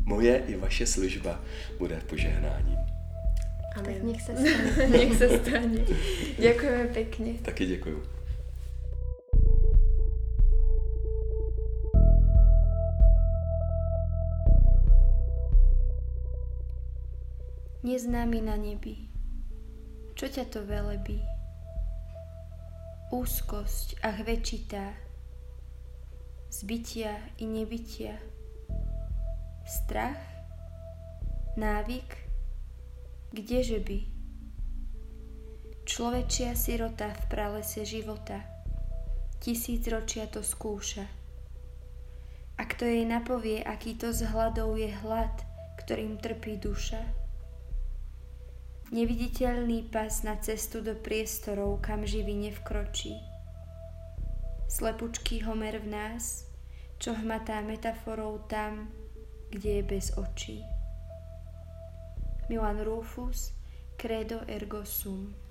moje 0.04 0.44
i 0.46 0.56
vaše 0.56 0.86
služba 0.86 1.44
bude 1.78 2.00
požehnáním. 2.00 2.85
Amen. 3.76 3.94
Tak 3.94 4.02
nech 4.02 4.22
se 4.22 4.32
stane. 4.36 4.88
nech 4.88 5.14
se 5.16 5.38
stane. 5.38 5.80
Děkujeme 6.38 6.84
pěkně. 6.84 7.34
Taky 7.42 7.66
děkuju. 7.66 8.02
Neznámy 17.86 18.42
na 18.42 18.58
nebi, 18.58 19.06
čo 20.18 20.26
ťa 20.26 20.50
to 20.50 20.66
velebí? 20.66 21.22
Úzkosť 23.14 24.02
a 24.02 24.10
hvečitá, 24.10 24.90
zbytia 26.50 27.14
i 27.38 27.46
nebytia, 27.46 28.18
Strach? 29.66 30.18
Návyk? 31.56 32.25
Kdeže 33.34 33.82
by? 33.82 33.98
Človečia 35.86 36.54
sirota 36.54 37.10
v 37.10 37.22
pralese 37.26 37.82
života. 37.82 38.42
Tisíc 39.42 39.82
ročia 39.90 40.30
to 40.30 40.46
skúša. 40.46 41.06
A 42.56 42.62
kto 42.64 42.86
jej 42.86 43.02
napovie, 43.02 43.62
aký 43.62 43.98
to 43.98 44.14
z 44.14 44.30
hladou 44.30 44.78
je 44.78 44.90
hlad, 45.02 45.30
ktorým 45.82 46.22
trpí 46.22 46.58
duša? 46.58 47.02
Neviditeľný 48.94 49.90
pas 49.90 50.22
na 50.22 50.38
cestu 50.38 50.78
do 50.78 50.94
priestorov, 50.94 51.82
kam 51.82 52.06
živý 52.06 52.38
nevkročí. 52.38 53.18
Slepučký 54.70 55.42
Homer 55.42 55.82
v 55.82 55.90
nás, 55.90 56.46
čo 57.02 57.14
hmatá 57.14 57.62
metaforou 57.66 58.42
tam, 58.46 58.90
kde 59.50 59.70
je 59.78 59.82
bez 59.82 60.14
očí. 60.14 60.75
Milan 62.48 62.84
Rufus, 62.84 63.52
credo 63.96 64.42
ergo 64.46 64.84
sum. 64.84 65.45